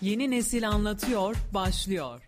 Yeni 0.00 0.30
Nesil 0.30 0.68
Anlatıyor 0.68 1.36
başlıyor. 1.54 2.20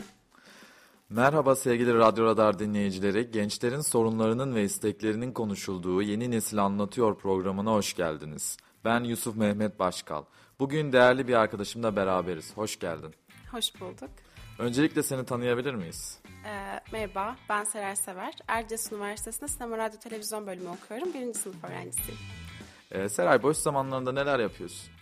Merhaba 1.10 1.56
sevgili 1.56 1.94
Radyo 1.94 2.24
Radar 2.24 2.58
dinleyicileri. 2.58 3.30
Gençlerin 3.30 3.80
sorunlarının 3.80 4.54
ve 4.54 4.64
isteklerinin 4.64 5.32
konuşulduğu 5.32 6.02
Yeni 6.02 6.30
Nesil 6.30 6.58
Anlatıyor 6.64 7.18
programına 7.18 7.72
hoş 7.72 7.94
geldiniz. 7.94 8.56
Ben 8.84 9.04
Yusuf 9.04 9.36
Mehmet 9.36 9.78
Başkal. 9.78 10.24
Bugün 10.58 10.92
değerli 10.92 11.28
bir 11.28 11.34
arkadaşımla 11.34 11.96
beraberiz. 11.96 12.56
Hoş 12.56 12.78
geldin. 12.78 13.14
Hoş 13.50 13.80
bulduk. 13.80 14.10
Öncelikle 14.58 15.02
seni 15.02 15.24
tanıyabilir 15.24 15.74
miyiz? 15.74 16.18
Ee, 16.46 16.80
merhaba, 16.92 17.36
ben 17.48 17.64
Seray 17.64 17.96
Sever. 17.96 18.34
Erciyes 18.48 18.92
Üniversitesi'nde 18.92 19.48
Sinema 19.48 19.78
Radyo 19.78 19.98
Televizyon 19.98 20.46
bölümü 20.46 20.68
okuyorum. 20.68 21.14
Birinci 21.14 21.38
sınıf 21.38 21.64
öğrencisiyim. 21.64 22.20
Ee, 22.90 23.08
Seray, 23.08 23.42
boş 23.42 23.56
zamanlarında 23.56 24.12
neler 24.12 24.38
yapıyorsun? 24.38 24.92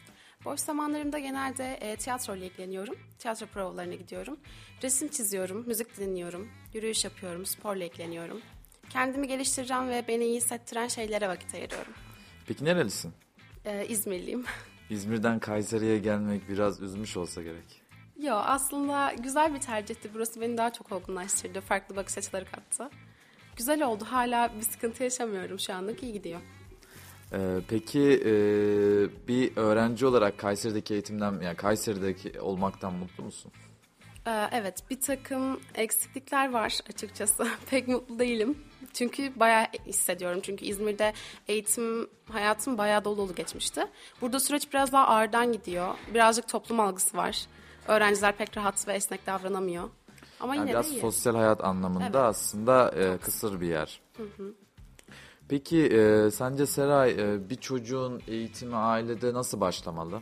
Boş 0.44 0.60
zamanlarımda 0.60 1.18
genelde 1.18 1.74
e, 1.74 1.96
tiyatro 1.96 2.36
ile 2.36 2.46
ilgileniyorum. 2.46 2.94
Tiyatro 3.18 3.46
provalarına 3.46 3.94
gidiyorum. 3.94 4.40
Resim 4.82 5.08
çiziyorum, 5.08 5.64
müzik 5.66 5.96
dinliyorum, 5.98 6.48
yürüyüş 6.74 7.04
yapıyorum, 7.04 7.46
sporla 7.46 7.84
ilgileniyorum. 7.84 8.40
Kendimi 8.90 9.28
geliştireceğim 9.28 9.88
ve 9.88 10.04
beni 10.08 10.24
iyi 10.24 10.36
hissettiren 10.36 10.88
şeylere 10.88 11.28
vakit 11.28 11.54
ayırıyorum. 11.54 11.92
Peki 12.46 12.64
nerelisin? 12.64 13.12
Ee, 13.64 13.86
İzmirliyim. 13.88 14.44
İzmir'den 14.90 15.38
Kayseri'ye 15.38 15.98
gelmek 15.98 16.48
biraz 16.48 16.80
üzmüş 16.82 17.16
olsa 17.16 17.42
gerek. 17.42 17.82
Yo 18.18 18.34
aslında 18.34 19.12
güzel 19.22 19.54
bir 19.54 19.60
tercihti. 19.60 20.14
Burası 20.14 20.40
beni 20.40 20.56
daha 20.58 20.72
çok 20.72 20.92
olgunlaştırdı. 20.92 21.60
Farklı 21.60 21.96
bakış 21.96 22.18
açıları 22.18 22.44
kattı. 22.44 22.90
Güzel 23.56 23.82
oldu. 23.86 24.04
Hala 24.10 24.50
bir 24.56 24.62
sıkıntı 24.62 25.02
yaşamıyorum 25.02 25.58
şu 25.58 25.74
anlık. 25.74 26.02
iyi 26.02 26.12
gidiyor. 26.12 26.40
Ee, 27.32 27.38
peki 27.68 28.22
e, 28.24 28.32
bir 29.28 29.56
öğrenci 29.56 30.06
olarak 30.06 30.38
Kayseri'deki 30.38 30.94
eğitimden, 30.94 31.40
yani 31.40 31.56
Kayseri'deki 31.56 32.40
olmaktan 32.40 32.92
mutlu 32.92 33.24
musun? 33.24 33.52
Ee, 34.26 34.48
evet 34.52 34.90
bir 34.90 35.00
takım 35.00 35.60
eksiklikler 35.74 36.52
var 36.52 36.78
açıkçası. 36.90 37.48
Pek 37.70 37.88
mutlu 37.88 38.18
değilim. 38.18 38.58
Çünkü 38.92 39.32
bayağı 39.40 39.66
hissediyorum. 39.86 40.40
Çünkü 40.42 40.64
İzmir'de 40.64 41.12
eğitim 41.48 42.10
hayatım 42.32 42.78
bayağı 42.78 43.04
dolu 43.04 43.16
dolu 43.16 43.34
geçmişti. 43.34 43.86
Burada 44.20 44.40
süreç 44.40 44.72
biraz 44.72 44.92
daha 44.92 45.06
ağırdan 45.06 45.52
gidiyor. 45.52 45.94
Birazcık 46.14 46.48
toplum 46.48 46.80
algısı 46.80 47.16
var. 47.16 47.46
Öğrenciler 47.88 48.36
pek 48.36 48.56
rahat 48.56 48.88
ve 48.88 48.92
esnek 48.92 49.26
davranamıyor. 49.26 49.88
Ama 50.40 50.54
Yani 50.54 50.62
yine 50.62 50.70
biraz 50.70 50.90
de 50.90 50.96
iyi. 50.96 51.00
sosyal 51.00 51.34
hayat 51.34 51.64
anlamında 51.64 52.04
Evet. 52.04 52.16
aslında 52.16 52.90
e, 52.90 53.18
kısır 53.18 53.60
bir 53.60 53.66
yer. 53.68 54.00
Peki 55.50 55.86
e, 55.86 56.30
sence 56.30 56.66
Seray 56.66 57.10
e, 57.10 57.50
bir 57.50 57.56
çocuğun 57.56 58.22
eğitimi 58.28 58.76
ailede 58.76 59.34
nasıl 59.34 59.60
başlamalı? 59.60 60.20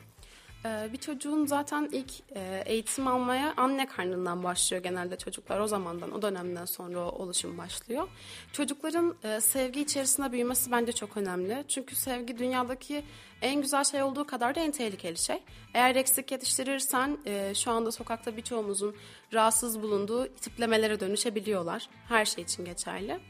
Ee, 0.64 0.92
bir 0.92 0.98
çocuğun 0.98 1.46
zaten 1.46 1.88
ilk 1.92 2.12
e, 2.36 2.62
eğitim 2.66 3.06
almaya 3.06 3.54
anne 3.56 3.86
karnından 3.86 4.44
başlıyor 4.44 4.82
genelde 4.82 5.16
çocuklar. 5.16 5.60
O 5.60 5.66
zamandan, 5.66 6.12
o 6.12 6.22
dönemden 6.22 6.64
sonra 6.64 6.98
o 6.98 7.22
oluşum 7.22 7.58
başlıyor. 7.58 8.08
Çocukların 8.52 9.14
e, 9.24 9.40
sevgi 9.40 9.80
içerisinde 9.80 10.32
büyümesi 10.32 10.72
bence 10.72 10.92
çok 10.92 11.16
önemli. 11.16 11.64
Çünkü 11.68 11.96
sevgi 11.96 12.38
dünyadaki 12.38 13.04
en 13.42 13.60
güzel 13.60 13.84
şey 13.84 14.02
olduğu 14.02 14.26
kadar 14.26 14.54
da 14.54 14.60
en 14.60 14.72
tehlikeli 14.72 15.18
şey. 15.18 15.42
Eğer 15.74 15.96
eksik 15.96 16.32
yetiştirirsen 16.32 17.18
e, 17.26 17.54
şu 17.54 17.70
anda 17.70 17.92
sokakta 17.92 18.36
birçoğumuzun 18.36 18.94
rahatsız 19.32 19.82
bulunduğu 19.82 20.28
tiplemelere 20.28 21.00
dönüşebiliyorlar. 21.00 21.88
Her 22.08 22.24
şey 22.24 22.44
için 22.44 22.64
geçerli. 22.64 23.20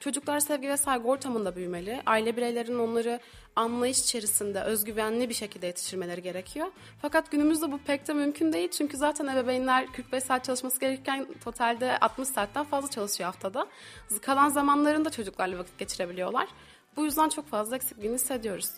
Çocuklar 0.00 0.40
sevgi 0.40 0.68
ve 0.68 0.76
saygı 0.76 1.08
ortamında 1.08 1.56
büyümeli. 1.56 2.02
Aile 2.06 2.36
bireylerinin 2.36 2.78
onları 2.78 3.20
anlayış 3.56 4.00
içerisinde 4.00 4.60
özgüvenli 4.60 5.28
bir 5.28 5.34
şekilde 5.34 5.66
yetiştirmeleri 5.66 6.22
gerekiyor. 6.22 6.66
Fakat 7.02 7.30
günümüzde 7.30 7.72
bu 7.72 7.78
pek 7.78 8.08
de 8.08 8.12
mümkün 8.12 8.52
değil. 8.52 8.70
Çünkü 8.70 8.96
zaten 8.96 9.26
ebeveynler 9.26 9.92
45 9.92 10.24
saat 10.24 10.44
çalışması 10.44 10.80
gerekirken 10.80 11.26
totalde 11.44 11.98
60 11.98 12.28
saatten 12.28 12.64
fazla 12.64 12.90
çalışıyor 12.90 13.26
haftada. 13.26 13.66
Kalan 14.22 14.48
zamanlarında 14.48 15.10
çocuklarla 15.10 15.58
vakit 15.58 15.78
geçirebiliyorlar. 15.78 16.48
Bu 16.96 17.04
yüzden 17.04 17.28
çok 17.28 17.48
fazla 17.48 17.76
eksikliğini 17.76 18.14
hissediyoruz. 18.14 18.70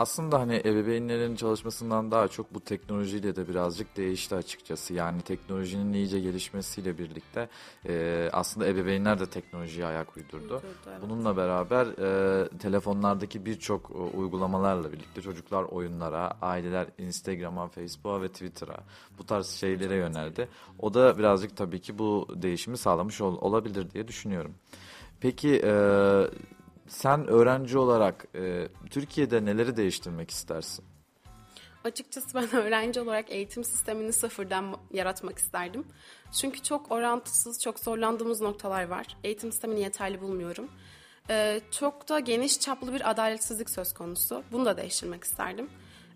Aslında 0.00 0.40
hani 0.40 0.62
ebeveynlerin 0.64 1.36
çalışmasından 1.36 2.10
daha 2.10 2.28
çok 2.28 2.54
bu 2.54 2.60
teknolojiyle 2.60 3.36
de 3.36 3.48
birazcık 3.48 3.96
değişti 3.96 4.34
açıkçası. 4.34 4.94
Yani 4.94 5.22
teknolojinin 5.22 5.92
iyice 5.92 6.20
gelişmesiyle 6.20 6.98
birlikte 6.98 7.48
e, 7.88 8.28
aslında 8.32 8.66
ebeveynler 8.66 9.20
de 9.20 9.26
teknolojiye 9.26 9.86
ayak 9.86 10.16
uydurdu. 10.16 10.54
Uydurdu, 10.54 10.62
evet. 10.88 11.02
Bununla 11.02 11.36
beraber 11.36 11.86
e, 11.86 12.48
telefonlardaki 12.58 13.46
birçok 13.46 13.90
e, 13.90 13.94
uygulamalarla 13.94 14.92
birlikte 14.92 15.22
çocuklar 15.22 15.62
oyunlara, 15.62 16.36
aileler 16.42 16.86
Instagram'a, 16.98 17.68
Facebook'a 17.68 18.22
ve 18.22 18.28
Twitter'a 18.28 18.80
bu 19.18 19.26
tarz 19.26 19.46
şeylere 19.46 19.94
yöneldi. 19.94 20.48
O 20.78 20.94
da 20.94 21.18
birazcık 21.18 21.56
tabii 21.56 21.80
ki 21.80 21.98
bu 21.98 22.28
değişimi 22.34 22.76
sağlamış 22.76 23.20
ol- 23.20 23.38
olabilir 23.40 23.90
diye 23.90 24.08
düşünüyorum. 24.08 24.54
Peki 25.20 25.60
e, 25.64 25.72
sen 26.90 27.26
öğrenci 27.26 27.78
olarak 27.78 28.26
e, 28.34 28.68
Türkiye'de 28.90 29.44
neleri 29.44 29.76
değiştirmek 29.76 30.30
istersin? 30.30 30.84
Açıkçası 31.84 32.34
ben 32.34 32.56
öğrenci 32.56 33.00
olarak 33.00 33.30
eğitim 33.30 33.64
sistemini 33.64 34.12
sıfırdan 34.12 34.76
yaratmak 34.92 35.38
isterdim. 35.38 35.84
Çünkü 36.40 36.62
çok 36.62 36.92
orantısız, 36.92 37.62
çok 37.62 37.78
zorlandığımız 37.78 38.40
noktalar 38.40 38.88
var. 38.88 39.06
Eğitim 39.24 39.52
sistemini 39.52 39.80
yeterli 39.80 40.20
bulmuyorum. 40.20 40.68
Ee, 41.30 41.60
çok 41.70 42.08
da 42.08 42.18
geniş 42.20 42.60
çaplı 42.60 42.94
bir 42.94 43.10
adaletsizlik 43.10 43.70
söz 43.70 43.92
konusu. 43.94 44.42
Bunu 44.52 44.64
da 44.64 44.76
değiştirmek 44.76 45.24
isterdim. 45.24 45.70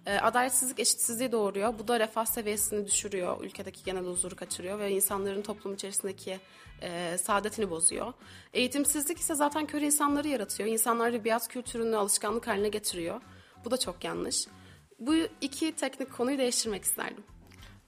Ee, 0.07 0.19
adaletsizlik 0.19 0.81
eşitsizliği 0.81 1.33
doğuruyor. 1.33 1.79
Bu 1.79 1.89
da 1.89 2.01
refah 2.01 2.25
seviyesini 2.25 2.87
düşürüyor. 2.87 3.45
Ülkedeki 3.45 3.85
genel 3.85 4.05
huzuru 4.05 4.37
kaçırıyor 4.37 4.79
ve 4.79 4.91
insanların 4.91 5.43
toplum 5.43 5.75
içerisindeki 5.75 6.41
e, 6.83 7.19
saadetini 7.19 7.71
bozuyor. 7.71 8.13
Eğitimsizlik 8.53 9.19
ise 9.19 9.35
zaten 9.35 9.67
kör 9.67 9.81
insanları 9.81 10.29
yaratıyor. 10.29 10.69
İnsanları 10.69 11.25
biat 11.25 11.49
kültürünü 11.49 11.97
alışkanlık 11.97 12.47
haline 12.47 12.69
getiriyor. 12.69 13.21
Bu 13.65 13.71
da 13.71 13.77
çok 13.77 14.05
yanlış. 14.05 14.47
Bu 14.99 15.15
iki 15.41 15.73
teknik 15.77 16.13
konuyu 16.13 16.39
değiştirmek 16.39 16.85
isterdim. 16.85 17.25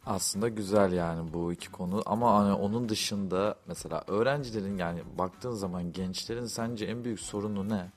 Aslında 0.06 0.48
güzel 0.48 0.93
yani 0.93 1.33
bu 1.33 1.53
iki 1.53 1.71
konu 1.71 2.03
ama 2.06 2.34
hani 2.34 2.53
onun 2.53 2.88
dışında 2.88 3.56
mesela 3.66 4.04
öğrencilerin 4.06 4.78
yani 4.78 5.03
baktığın 5.19 5.53
zaman 5.53 5.93
gençlerin 5.93 6.47
sence 6.47 6.84
en 6.84 7.04
büyük 7.04 7.21
sorunu 7.21 7.69
ne? 7.69 7.91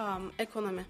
Um, 0.00 0.32
ekonomi. 0.38 0.86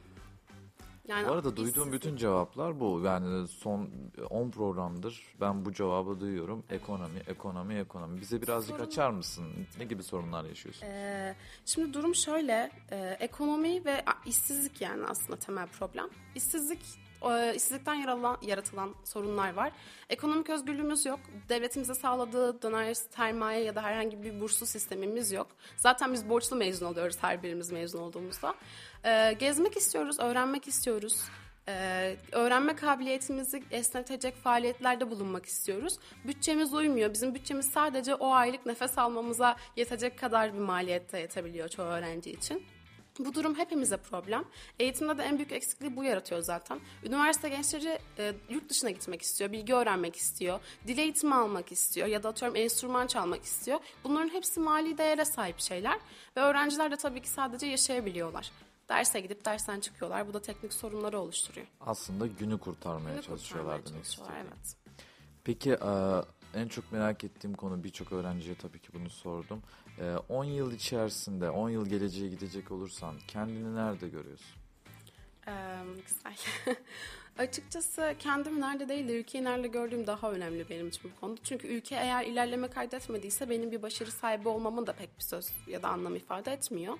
Yani 1.09 1.29
Bu 1.29 1.33
arada 1.33 1.57
duyduğum 1.57 1.93
bütün 1.93 2.17
cevaplar 2.17 2.81
bu. 2.81 3.01
Yani 3.05 3.49
son 3.49 3.91
10 4.31 4.51
programdır 4.51 5.23
ben 5.41 5.65
bu 5.65 5.73
cevabı 5.73 6.21
duyuyorum. 6.21 6.65
Ekonomi, 6.71 7.19
ekonomi, 7.27 7.75
ekonomi. 7.75 8.21
Bize 8.21 8.43
birazcık 8.43 8.77
Sorun- 8.77 8.87
açar 8.87 9.11
mısın? 9.11 9.45
Ne 9.79 9.85
gibi 9.85 10.03
sorunlar 10.03 10.45
yaşıyorsun? 10.45 10.87
Ee, 10.87 11.35
şimdi 11.67 11.95
durum 11.95 12.15
şöyle, 12.15 12.71
e, 12.91 13.17
ekonomi 13.21 13.85
ve 13.85 14.05
işsizlik 14.27 14.81
yani 14.81 15.07
aslında 15.07 15.39
temel 15.39 15.67
problem. 15.69 16.09
İşsizlik, 16.35 16.81
işsizlikten 17.55 17.95
yaratılan, 17.95 18.39
yaratılan 18.43 18.95
sorunlar 19.05 19.55
var. 19.55 19.73
Ekonomik 20.11 20.51
özgürlüğümüz 20.51 21.07
yok. 21.07 21.21
Devletimize 21.49 21.95
sağladığı 21.95 22.63
döner 22.63 22.95
sermaye 22.95 23.65
ya 23.65 23.75
da 23.75 23.83
herhangi 23.83 24.23
bir 24.23 24.41
burslu 24.41 24.67
sistemimiz 24.67 25.33
yok. 25.33 25.47
Zaten 25.77 26.13
biz 26.13 26.29
borçlu 26.29 26.57
mezun 26.57 26.87
oluyoruz 26.87 27.17
her 27.21 27.43
birimiz 27.43 27.73
mezun 27.73 27.99
olduğumuzda. 27.99 28.55
Ee, 29.05 29.37
gezmek 29.39 29.77
istiyoruz, 29.77 30.21
öğrenmek 30.21 30.69
istiyoruz. 30.69 31.25
Ee, 31.69 32.17
öğrenme 32.33 32.77
kabiliyetimizi 32.77 33.63
esnetecek 33.71 34.37
faaliyetlerde 34.37 35.11
bulunmak 35.11 35.47
istiyoruz. 35.47 35.99
Bütçemiz 36.25 36.75
uymuyor. 36.75 37.13
Bizim 37.13 37.35
bütçemiz 37.35 37.67
sadece 37.67 38.15
o 38.15 38.33
aylık 38.33 38.67
nefes 38.67 38.99
almamıza 38.99 39.57
yetecek 39.77 40.19
kadar 40.19 40.55
bir 40.55 40.59
maliyette 40.59 41.19
yetebiliyor 41.19 41.69
çoğu 41.69 41.87
öğrenci 41.87 42.31
için. 42.31 42.67
Bu 43.25 43.35
durum 43.35 43.55
hepimize 43.55 43.97
problem. 43.97 44.45
Eğitimde 44.79 45.19
de 45.19 45.23
en 45.23 45.39
büyük 45.39 45.53
eksikliği 45.53 45.97
bu 45.97 46.05
yaratıyor 46.05 46.41
zaten. 46.41 46.81
Üniversite 47.05 47.49
gençleri 47.49 47.99
e, 48.19 48.35
yurt 48.51 48.69
dışına 48.69 48.91
gitmek 48.91 49.23
istiyor, 49.23 49.53
bilgi 49.53 49.75
öğrenmek 49.75 50.17
istiyor, 50.17 50.61
dil 50.87 50.99
eğitimi 50.99 51.35
almak 51.35 51.73
istiyor 51.73 52.07
ya 52.07 52.23
da 52.23 52.29
atıyorum 52.29 52.57
enstrüman 52.57 53.07
çalmak 53.07 53.45
istiyor. 53.45 53.79
Bunların 54.05 54.29
hepsi 54.29 54.61
mali 54.61 54.99
değere 54.99 55.25
sahip 55.25 55.61
şeyler 55.61 55.99
ve 56.37 56.41
öğrenciler 56.41 56.91
de 56.91 56.97
tabii 56.97 57.23
ki 57.23 57.29
sadece 57.29 57.67
yaşayabiliyorlar. 57.67 58.51
Derse 58.89 59.21
gidip 59.21 59.45
dersten 59.45 59.81
çıkıyorlar. 59.81 60.29
Bu 60.29 60.35
da 60.35 60.43
teknik 60.43 60.73
sorunları 60.73 61.19
oluşturuyor. 61.19 61.67
Aslında 61.81 62.27
günü 62.27 62.59
kurtarmaya 62.59 63.15
Bunu 63.15 63.23
çalışıyorlar 63.23 63.77
kurtarmaya 63.77 63.95
demek 63.95 64.05
istiyorum. 64.05 64.35
Evet. 64.41 64.77
Peki 65.45 65.71
e, 65.71 66.61
en 66.61 66.69
çok 66.69 66.93
merak 66.93 67.25
ettiğim 67.25 67.55
konu 67.55 67.85
birçok 67.85 68.13
öğrenciye 68.13 68.55
tabii 68.55 68.79
ki 68.79 68.89
bunu 68.95 69.11
sordum. 69.11 69.63
E, 69.99 70.17
10 70.29 70.45
yıl 70.45 70.73
içerisinde, 70.73 71.51
10 71.51 71.71
yıl 71.71 71.87
geleceğe 71.87 72.29
gidecek 72.29 72.71
olursan 72.71 73.15
kendini 73.29 73.75
nerede 73.75 74.09
görüyorsun? 74.09 74.63
Ee, 75.49 75.53
güzel. 76.07 76.37
Açıkçası 77.39 78.15
kendimi 78.19 78.61
nerede 78.61 78.89
değil 78.89 79.09
de 79.09 79.21
ülkeyi 79.21 79.45
nerede 79.45 79.69
gördüğüm 79.69 80.07
daha 80.07 80.33
önemli 80.33 80.69
benim 80.71 80.89
için 80.89 81.11
bu 81.17 81.21
konuda. 81.21 81.41
Çünkü 81.45 81.69
ülke 81.69 81.95
eğer 81.95 82.25
ilerleme 82.25 82.69
kaydetmediyse 82.69 83.51
benim 83.51 83.71
bir 83.71 83.83
başarı 83.83 84.11
sahibi 84.11 84.49
olmamın 84.49 84.87
da 84.87 84.93
pek 84.93 85.19
bir 85.19 85.25
söz 85.25 85.53
ya 85.67 85.83
da 85.83 85.89
anlam 85.89 86.17
ifade 86.17 86.53
etmiyor. 86.53 86.99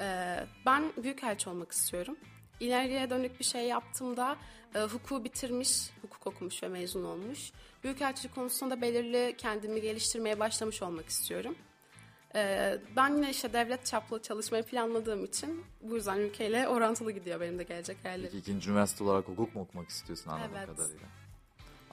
Ee, 0.00 0.46
ben 0.66 0.92
büyükelçi 1.02 1.50
olmak 1.50 1.72
istiyorum. 1.72 2.16
ileriye 2.60 3.10
dönük 3.10 3.38
bir 3.40 3.44
şey 3.44 3.64
yaptığımda 3.64 4.36
e, 4.74 4.80
hukuku 4.80 5.24
bitirmiş, 5.24 5.90
hukuk 6.02 6.26
okumuş 6.26 6.62
ve 6.62 6.68
mezun 6.68 7.04
olmuş. 7.04 7.52
Büyükelçilik 7.84 8.34
konusunda 8.34 8.80
belirli 8.80 9.34
kendimi 9.38 9.80
geliştirmeye 9.80 10.38
başlamış 10.38 10.82
olmak 10.82 11.08
istiyorum. 11.08 11.56
E, 12.38 12.78
ben 12.96 13.16
yine 13.16 13.30
işte 13.30 13.52
devlet 13.52 13.86
çaplı 13.86 14.22
çalışmayı 14.22 14.62
planladığım 14.62 15.24
için 15.24 15.64
bu 15.82 15.94
yüzden 15.94 16.18
ülkeyle 16.18 16.68
orantılı 16.68 17.12
gidiyor 17.12 17.40
benim 17.40 17.58
de 17.58 17.62
gelecek 17.62 17.96
hayallerim. 18.02 18.30
Peki 18.32 18.38
ikinci 18.38 18.70
üniversite 18.70 19.04
olarak 19.04 19.28
hukuk 19.28 19.54
mu 19.54 19.62
okumak 19.62 19.88
istiyorsun 19.88 20.30
anladığım 20.30 20.56
Evet. 20.56 20.66
kadarıyla? 20.66 21.08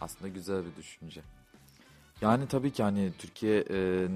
Aslında 0.02 0.28
güzel 0.28 0.66
bir 0.66 0.76
düşünce. 0.76 1.22
Yani 2.22 2.48
tabii 2.48 2.72
ki 2.72 2.84
hani 2.84 3.14
Türkiye 3.18 3.66
e, 3.70 4.08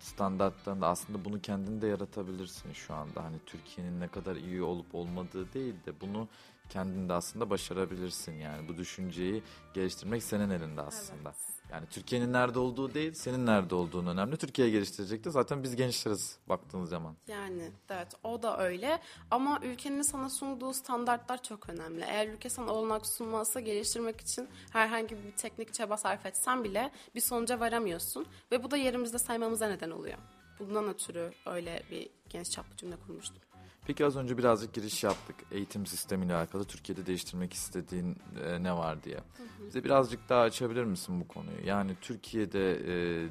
standartlarında 0.00 0.88
aslında 0.88 1.24
bunu 1.24 1.40
kendin 1.40 1.80
de 1.80 1.86
yaratabilirsin 1.86 2.72
şu 2.72 2.94
anda. 2.94 3.24
Hani 3.24 3.36
Türkiye'nin 3.46 4.00
ne 4.00 4.08
kadar 4.08 4.36
iyi 4.36 4.62
olup 4.62 4.94
olmadığı 4.94 5.52
değil 5.52 5.74
de 5.86 6.00
bunu 6.00 6.28
kendin 6.68 7.08
de 7.08 7.12
aslında 7.12 7.50
başarabilirsin 7.50 8.32
yani. 8.32 8.68
Bu 8.68 8.76
düşünceyi 8.76 9.42
geliştirmek 9.74 10.22
senin 10.22 10.50
elinde 10.50 10.80
aslında. 10.80 11.34
Yani 11.72 11.86
Türkiye'nin 11.90 12.32
nerede 12.32 12.58
olduğu 12.58 12.94
değil, 12.94 13.12
senin 13.12 13.46
nerede 13.46 13.74
olduğun 13.74 14.06
önemli. 14.06 14.36
Türkiye 14.36 14.70
geliştirecek 14.70 15.24
de 15.24 15.30
zaten 15.30 15.62
biz 15.62 15.76
gençleriz 15.76 16.38
baktığınız 16.48 16.90
zaman. 16.90 17.16
Yani 17.28 17.70
evet 17.90 18.08
o 18.24 18.42
da 18.42 18.58
öyle 18.58 19.00
ama 19.30 19.60
ülkenin 19.62 20.02
sana 20.02 20.30
sunduğu 20.30 20.72
standartlar 20.72 21.42
çok 21.42 21.68
önemli. 21.68 22.04
Eğer 22.08 22.28
ülke 22.28 22.48
sana 22.48 22.72
olanak 22.72 23.06
sunmazsa 23.06 23.60
geliştirmek 23.60 24.20
için 24.20 24.48
herhangi 24.72 25.16
bir 25.16 25.32
teknik 25.36 25.74
çaba 25.74 25.96
sarf 25.96 26.26
etsen 26.26 26.64
bile 26.64 26.90
bir 27.14 27.20
sonuca 27.20 27.60
varamıyorsun. 27.60 28.26
Ve 28.52 28.62
bu 28.62 28.70
da 28.70 28.76
yerimizde 28.76 29.18
saymamıza 29.18 29.68
neden 29.68 29.90
oluyor. 29.90 30.18
Bundan 30.58 30.88
ötürü 30.88 31.32
öyle 31.46 31.82
bir 31.90 32.10
geniş 32.28 32.50
çaplı 32.50 32.76
cümle 32.76 32.96
kurmuştum. 33.06 33.42
Peki 33.86 34.06
az 34.06 34.16
önce 34.16 34.38
birazcık 34.38 34.74
giriş 34.74 35.04
yaptık. 35.04 35.36
Eğitim 35.50 35.86
sistemiyle 35.86 36.34
alakalı 36.34 36.64
Türkiye'de 36.64 37.06
değiştirmek 37.06 37.52
istediğin 37.52 38.16
e, 38.44 38.62
ne 38.62 38.72
var 38.72 39.02
diye. 39.02 39.18
Bize 39.66 39.84
birazcık 39.84 40.28
daha 40.28 40.40
açabilir 40.40 40.84
misin 40.84 41.20
bu 41.20 41.28
konuyu? 41.28 41.66
Yani 41.66 41.96
Türkiye'de 42.00 42.72
e, 42.72 42.88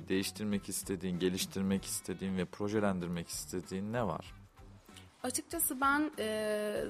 değiştirmek 0.09 0.69
istediğin, 0.69 1.19
geliştirmek 1.19 1.85
istediğin 1.85 2.37
ve 2.37 2.45
projelendirmek 2.45 3.29
istediğin 3.29 3.93
ne 3.93 4.07
var? 4.07 4.33
Açıkçası 5.23 5.81
ben 5.81 6.11
e, 6.19 6.85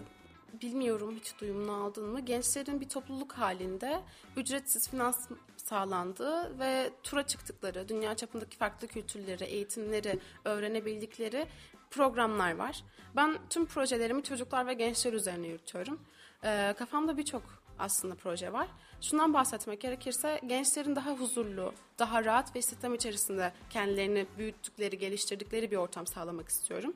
bilmiyorum 0.61 1.15
hiç 1.19 1.39
duyumunu 1.41 1.71
aldın 1.71 2.09
mı? 2.09 2.19
Gençlerin 2.19 2.81
bir 2.81 2.89
topluluk 2.89 3.33
halinde 3.33 4.01
ücretsiz 4.37 4.89
finans 4.89 5.29
sağlandığı 5.57 6.59
ve 6.59 6.89
tura 7.03 7.27
çıktıkları, 7.27 7.87
dünya 7.89 8.15
çapındaki 8.15 8.57
farklı 8.57 8.87
kültürleri, 8.87 9.43
eğitimleri 9.43 10.19
öğrenebildikleri 10.45 11.47
programlar 11.91 12.55
var. 12.55 12.83
Ben 13.15 13.37
tüm 13.49 13.65
projelerimi 13.65 14.23
çocuklar 14.23 14.67
ve 14.67 14.73
gençler 14.73 15.13
üzerine 15.13 15.47
yürütüyorum. 15.47 15.99
E, 16.43 16.73
kafamda 16.77 17.17
birçok 17.17 17.43
aslında 17.79 18.15
proje 18.15 18.53
var. 18.53 18.67
Şundan 19.01 19.33
bahsetmek 19.33 19.81
gerekirse 19.81 20.41
gençlerin 20.47 20.95
daha 20.95 21.11
huzurlu, 21.11 21.73
daha 21.99 22.25
rahat 22.25 22.55
ve 22.55 22.61
sistem 22.61 22.93
içerisinde 22.93 23.51
kendilerini 23.69 24.25
büyüttükleri, 24.37 24.97
geliştirdikleri 24.97 25.71
bir 25.71 25.77
ortam 25.77 26.07
sağlamak 26.07 26.49
istiyorum 26.49 26.93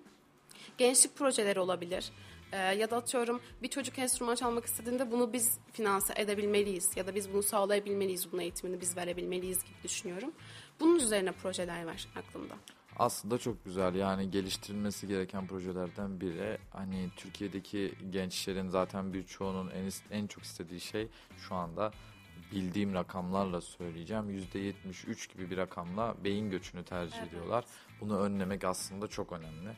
gençlik 0.77 1.15
projeleri 1.15 1.59
olabilir. 1.59 2.11
Ee, 2.51 2.57
ya 2.57 2.91
da 2.91 2.97
atıyorum 2.97 3.41
bir 3.61 3.67
çocuk 3.67 3.99
enstrüman 3.99 4.35
çalmak 4.35 4.65
istediğinde 4.65 5.11
bunu 5.11 5.33
biz 5.33 5.57
finanse 5.73 6.13
edebilmeliyiz 6.17 6.97
ya 6.97 7.07
da 7.07 7.15
biz 7.15 7.33
bunu 7.33 7.43
sağlayabilmeliyiz, 7.43 8.31
bunun 8.31 8.41
eğitimini 8.41 8.81
biz 8.81 8.97
verebilmeliyiz 8.97 9.63
gibi 9.63 9.83
düşünüyorum. 9.83 10.31
Bunun 10.79 10.99
üzerine 10.99 11.31
projeler 11.31 11.85
var 11.85 12.07
aklımda. 12.15 12.53
Aslında 12.99 13.37
çok 13.37 13.65
güzel 13.65 13.95
yani 13.95 14.31
geliştirilmesi 14.31 15.07
gereken 15.07 15.47
projelerden 15.47 16.21
biri. 16.21 16.57
Hani 16.71 17.09
Türkiye'deki 17.15 17.93
gençlerin 18.09 18.69
zaten 18.69 19.13
birçoğunun 19.13 19.69
en, 19.69 19.89
en 20.11 20.27
çok 20.27 20.43
istediği 20.43 20.79
şey 20.79 21.07
şu 21.37 21.55
anda 21.55 21.91
bildiğim 22.51 22.93
rakamlarla 22.93 23.61
söyleyeceğim. 23.61 24.29
%73 24.53 25.33
gibi 25.33 25.49
bir 25.51 25.57
rakamla 25.57 26.15
beyin 26.23 26.49
göçünü 26.51 26.83
tercih 26.83 27.17
Evet. 27.19 27.27
ediyorlar. 27.27 27.65
Bunu 28.01 28.19
önlemek 28.19 28.63
aslında 28.63 29.07
çok 29.07 29.31
önemli. 29.31 29.69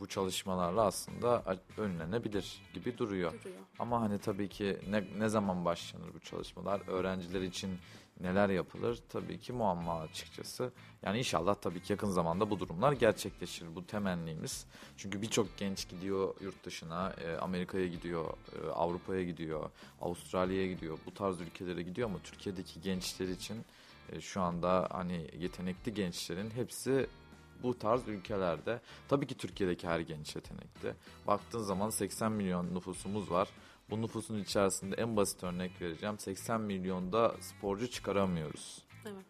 Bu 0.00 0.06
çalışmalarla 0.08 0.84
aslında 0.84 1.56
önlenebilir 1.76 2.62
gibi 2.74 2.98
duruyor. 2.98 3.32
Duruyor. 3.32 3.58
Ama 3.78 4.00
hani 4.00 4.18
tabii 4.18 4.48
ki 4.48 4.78
ne, 4.88 5.04
ne 5.18 5.28
zaman 5.28 5.64
başlanır 5.64 6.14
bu 6.14 6.20
çalışmalar? 6.20 6.82
Öğrenciler 6.86 7.40
için 7.40 7.78
neler 8.20 8.48
yapılır? 8.48 8.98
Tabii 9.08 9.38
ki 9.38 9.52
muamma 9.52 10.00
açıkçası. 10.00 10.72
Yani 11.02 11.18
inşallah 11.18 11.54
tabii 11.54 11.82
ki 11.82 11.92
yakın 11.92 12.10
zamanda 12.10 12.50
bu 12.50 12.60
durumlar 12.60 12.92
gerçekleşir. 12.92 13.66
Bu 13.74 13.86
temennimiz. 13.86 14.66
Çünkü 14.96 15.22
birçok 15.22 15.56
genç 15.56 15.88
gidiyor 15.88 16.34
yurt 16.40 16.64
dışına, 16.64 17.14
e, 17.24 17.36
Amerika'ya 17.36 17.86
gidiyor, 17.86 18.24
e, 18.26 18.70
Avrupa'ya 18.70 19.22
gidiyor, 19.22 19.70
Avustralya'ya 20.00 20.66
gidiyor. 20.66 20.98
Bu 21.06 21.14
tarz 21.14 21.40
ülkelere 21.40 21.82
gidiyor 21.82 22.08
ama 22.08 22.18
Türkiye'deki 22.18 22.80
gençler 22.80 23.28
için 23.28 23.64
e, 24.12 24.20
şu 24.20 24.40
anda 24.40 24.88
hani 24.90 25.30
yetenekli 25.38 25.94
gençlerin 25.94 26.50
hepsi 26.50 27.06
bu 27.62 27.78
tarz 27.78 28.08
ülkelerde. 28.08 28.80
Tabii 29.08 29.26
ki 29.26 29.34
Türkiye'deki 29.34 29.88
her 29.88 30.00
genç 30.00 30.36
yetenekli. 30.36 30.94
Baktığın 31.26 31.62
zaman 31.62 31.90
80 31.90 32.32
milyon 32.32 32.74
nüfusumuz 32.74 33.30
var. 33.30 33.48
Bu 33.90 34.02
nüfusun 34.02 34.38
içerisinde 34.38 34.94
en 34.96 35.16
basit 35.16 35.44
örnek 35.44 35.80
vereceğim. 35.82 36.18
80 36.18 36.60
milyonda 36.60 37.34
sporcu 37.40 37.90
çıkaramıyoruz. 37.90 38.82
Evet. 39.06 39.24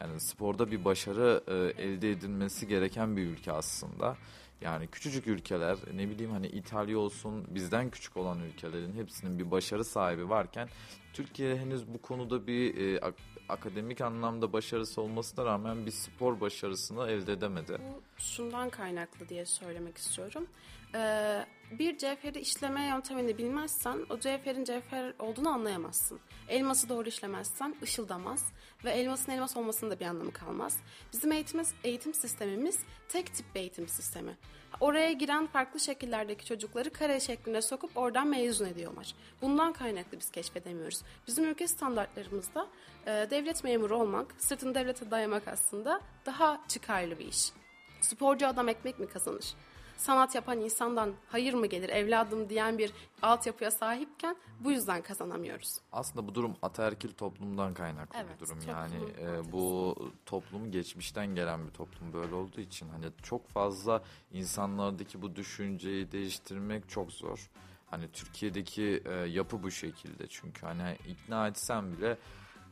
Yani 0.00 0.20
sporda 0.20 0.70
bir 0.70 0.84
başarı 0.84 1.44
e, 1.46 1.82
elde 1.82 2.10
edilmesi 2.10 2.68
gereken 2.68 3.16
bir 3.16 3.26
ülke 3.26 3.52
aslında. 3.52 4.16
Yani 4.60 4.86
küçücük 4.86 5.26
ülkeler 5.26 5.78
ne 5.94 6.08
bileyim 6.10 6.30
hani 6.32 6.46
İtalya 6.46 6.98
olsun 6.98 7.44
bizden 7.54 7.90
küçük 7.90 8.16
olan 8.16 8.40
ülkelerin 8.40 8.92
hepsinin 8.92 9.38
bir 9.38 9.50
başarı 9.50 9.84
sahibi 9.84 10.28
varken 10.28 10.68
Türkiye 11.12 11.56
henüz 11.56 11.94
bu 11.94 12.02
konuda 12.02 12.46
bir 12.46 12.76
e, 12.78 13.00
ak- 13.00 13.14
akademik 13.48 14.00
anlamda 14.00 14.52
başarısı 14.52 15.00
olmasına 15.02 15.44
rağmen 15.44 15.86
bir 15.86 15.90
spor 15.90 16.40
başarısını 16.40 17.06
elde 17.10 17.32
edemedi. 17.32 17.78
Bu 17.94 18.02
şundan 18.20 18.70
kaynaklı 18.70 19.28
diye 19.28 19.46
söylemek 19.46 19.98
istiyorum. 19.98 20.46
Ee, 20.94 21.44
bir 21.78 21.98
cevheri 21.98 22.40
işleme 22.40 22.86
yöntemini 22.86 23.38
bilmezsen 23.38 23.98
o 24.10 24.18
cevherin 24.18 24.64
cevher 24.64 25.14
olduğunu 25.18 25.48
anlayamazsın. 25.48 26.20
Elması 26.48 26.88
doğru 26.88 27.08
işlemezsen 27.08 27.76
ışıldamaz 27.82 28.52
ve 28.84 28.90
elmasın 28.90 29.32
elmas 29.32 29.56
olmasının 29.56 29.90
da 29.90 30.00
bir 30.00 30.06
anlamı 30.06 30.32
kalmaz. 30.32 30.76
Bizim 31.12 31.32
eğitimiz, 31.32 31.74
eğitim 31.84 32.14
sistemimiz 32.14 32.78
tek 33.08 33.34
tip 33.34 33.54
bir 33.54 33.60
eğitim 33.60 33.88
sistemi. 33.88 34.36
Oraya 34.80 35.12
giren 35.12 35.46
farklı 35.46 35.80
şekillerdeki 35.80 36.44
çocukları 36.44 36.90
kare 36.90 37.20
şeklinde 37.20 37.62
sokup 37.62 37.96
oradan 37.96 38.26
mezun 38.26 38.66
ediyorlar. 38.66 39.14
Bundan 39.42 39.72
kaynaklı 39.72 40.18
biz 40.20 40.30
keşfedemiyoruz. 40.30 41.02
Bizim 41.26 41.44
ülke 41.44 41.68
standartlarımızda 41.68 42.66
e, 43.06 43.10
devlet 43.30 43.64
memuru 43.64 43.96
olmak, 43.96 44.34
sırtını 44.38 44.74
devlete 44.74 45.10
dayamak 45.10 45.48
aslında 45.48 46.00
daha 46.26 46.60
çıkarlı 46.68 47.18
bir 47.18 47.26
iş. 47.26 47.59
Sporcu 48.00 48.46
adam 48.46 48.68
ekmek 48.68 48.98
mi 48.98 49.06
kazanır? 49.06 49.54
Sanat 49.96 50.34
yapan 50.34 50.60
insandan 50.60 51.12
hayır 51.28 51.54
mı 51.54 51.66
gelir 51.66 51.88
evladım 51.88 52.48
diyen 52.48 52.78
bir 52.78 52.92
altyapıya 53.22 53.70
sahipken 53.70 54.36
bu 54.60 54.70
yüzden 54.72 55.02
kazanamıyoruz. 55.02 55.78
Aslında 55.92 56.28
bu 56.28 56.34
durum 56.34 56.56
ataerkil 56.62 57.12
toplumdan 57.12 57.74
kaynaklı 57.74 58.18
Evet, 58.18 58.40
bir 58.40 58.46
durum. 58.46 58.58
Yani 58.68 58.96
e, 59.20 59.52
bu 59.52 59.96
toplum 60.26 60.70
geçmişten 60.70 61.26
gelen 61.34 61.66
bir 61.66 61.72
toplum 61.72 62.12
böyle 62.12 62.34
olduğu 62.34 62.60
için 62.60 62.88
hani 62.88 63.06
çok 63.22 63.48
fazla 63.48 64.02
insanlardaki 64.32 65.22
bu 65.22 65.36
düşünceyi 65.36 66.12
değiştirmek 66.12 66.88
çok 66.88 67.12
zor. 67.12 67.50
Hani 67.90 68.08
Türkiye'deki 68.12 69.02
e, 69.04 69.12
yapı 69.12 69.62
bu 69.62 69.70
şekilde 69.70 70.26
çünkü 70.26 70.66
hani 70.66 70.96
ikna 71.08 71.48
etsem 71.48 71.92
bile 71.92 72.18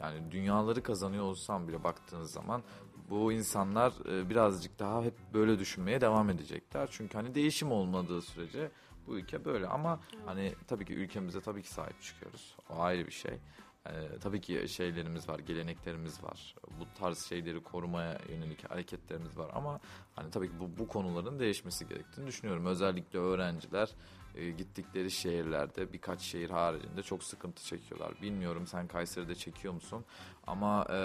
yani 0.01 0.31
dünyaları 0.31 0.83
kazanıyor 0.83 1.25
olsam 1.25 1.69
bile 1.69 1.85
baktığınız 1.85 2.31
zaman 2.33 2.63
bu 3.11 3.33
insanlar 3.33 3.93
e, 4.09 4.31
birazcık 4.31 4.79
daha 4.79 5.03
hep 5.03 5.15
böyle 5.35 5.59
düşünmeye 5.59 6.00
devam 6.00 6.31
edecekler. 6.31 6.88
Çünkü 6.91 7.19
hani 7.19 7.35
değişim 7.35 7.73
olmadığı 7.73 8.23
sürece 8.23 8.71
bu 9.07 9.19
ülke 9.19 9.45
böyle 9.45 9.67
ama 9.67 10.00
hani 10.27 10.55
tabii 10.67 10.85
ki 10.85 10.95
ülkemize 10.95 11.41
tabii 11.41 11.62
ki 11.62 11.69
sahip 11.69 12.03
çıkıyoruz. 12.03 12.57
O 12.71 12.81
ayrı 12.81 13.07
bir 13.07 13.12
şey. 13.12 13.38
Ee, 13.87 14.19
tabii 14.21 14.41
ki 14.41 14.69
şeylerimiz 14.69 15.29
var, 15.29 15.38
geleneklerimiz 15.38 16.25
var. 16.25 16.55
Bu 16.81 16.99
tarz 16.99 17.19
şeyleri 17.19 17.62
korumaya 17.62 18.19
yönelik 18.29 18.71
hareketlerimiz 18.71 19.38
var 19.38 19.50
ama 19.55 19.81
hani 20.17 20.31
tabii 20.31 20.49
ki 20.49 20.55
bu, 20.61 20.79
bu 20.79 20.88
konuların 20.88 21.38
değişmesi 21.38 21.88
gerektiğini 21.88 22.27
düşünüyorum. 22.27 22.67
Özellikle 22.67 23.19
öğrenciler 23.19 23.88
e, 24.35 24.50
gittikleri 24.50 25.11
şehirlerde 25.11 25.93
birkaç 25.93 26.21
şehir 26.21 26.50
haricinde 26.50 27.03
çok 27.03 27.25
sıkıntı 27.25 27.65
çekiyorlar. 27.65 28.23
Bilmiyorum 28.23 28.67
sen 28.67 28.87
Kayseri'de 28.87 29.35
çekiyor 29.35 29.75
musun? 29.75 30.05
Ama 30.47 30.87
e, 30.91 30.99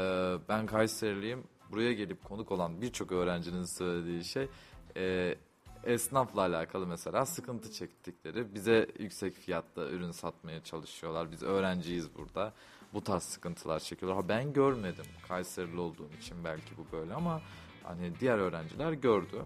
ben 0.50 0.66
Kayseriliyim. 0.66 1.44
Buraya 1.74 1.94
gelip 1.94 2.24
konuk 2.24 2.52
olan 2.52 2.82
birçok 2.82 3.12
öğrencinin 3.12 3.64
söylediği 3.64 4.24
şey 4.24 4.48
e, 4.98 5.36
esnafla 5.84 6.42
alakalı 6.42 6.88
mesela 6.88 7.26
sıkıntı 7.26 7.72
çektikleri 7.72 8.56
bize 8.56 8.88
yüksek 9.00 9.34
fiyatla 9.34 9.90
ürün 9.90 10.12
satmaya 10.12 10.64
çalışıyorlar. 10.64 11.32
Biz 11.32 11.44
öğrenciyiz 11.44 12.16
burada. 12.16 12.54
Bu 12.94 13.04
tarz 13.04 13.24
sıkıntılar 13.24 13.80
çekiyorlar. 13.80 14.24
Ha 14.24 14.30
ben 14.30 14.54
görmedim. 14.54 15.06
Kayserili 15.28 15.80
olduğum 15.80 16.10
için 16.22 16.44
belki 16.44 16.78
bu 16.78 16.98
böyle 16.98 17.14
ama 17.14 17.42
hani 17.84 18.20
diğer 18.20 18.38
öğrenciler 18.38 18.92
gördü. 18.92 19.46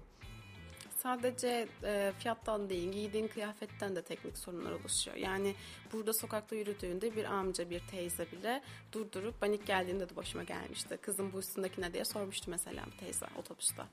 Sadece 1.08 1.68
e, 1.84 2.14
fiyattan 2.20 2.70
değil, 2.70 2.92
giydiğin 2.92 3.28
kıyafetten 3.28 3.96
de 3.96 4.02
teknik 4.02 4.38
sorunlar 4.38 4.72
oluşuyor. 4.72 5.18
Yani 5.18 5.56
burada 5.94 6.14
sokakta 6.14 6.56
yürüdüğünde 6.56 7.16
bir 7.16 7.26
amca, 7.26 7.70
bir 7.70 7.80
teyze 7.80 8.32
bile 8.32 8.64
durdurup 8.92 9.36
ben 9.42 9.52
ilk 9.52 9.68
geldiğimde 9.68 10.10
de 10.10 10.16
başıma 10.16 10.44
gelmişti. 10.44 10.98
Kızım 11.02 11.34
bu 11.34 11.40
üstündeki 11.40 11.82
ne 11.82 11.94
diye 11.94 12.06
sormuştu 12.06 12.52
mesela 12.52 12.86
bir 12.86 12.98
teyze 12.98 13.26
otobüste. 13.38 13.84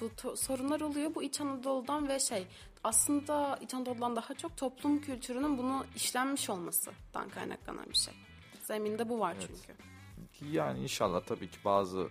Bu 0.00 0.36
sorunlar 0.36 0.80
oluyor 0.80 1.14
bu 1.14 1.22
İç 1.22 1.40
Anadolu'dan 1.40 2.08
ve 2.08 2.18
şey 2.20 2.46
aslında 2.84 3.58
İç 3.62 3.74
Anadolu'dan 3.74 4.16
daha 4.16 4.34
çok 4.34 4.56
toplum 4.56 5.00
kültürünün 5.00 5.58
bunu 5.58 5.86
işlenmiş 5.96 6.50
olmasından 6.50 7.28
kaynaklanan 7.34 7.86
bir 7.88 7.98
şey. 7.98 8.14
Zeminde 8.62 9.08
bu 9.08 9.20
var 9.20 9.36
çünkü. 9.40 9.82
Yani 10.52 10.82
inşallah 10.82 11.20
tabii 11.20 11.50
ki 11.50 11.58
bazı 11.64 12.08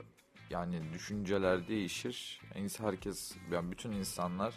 yani 0.56 0.94
düşünceler 0.94 1.68
değişir. 1.68 2.42
Herkes 2.78 3.36
yani 3.52 3.72
bütün 3.72 3.92
insanlar 3.92 4.54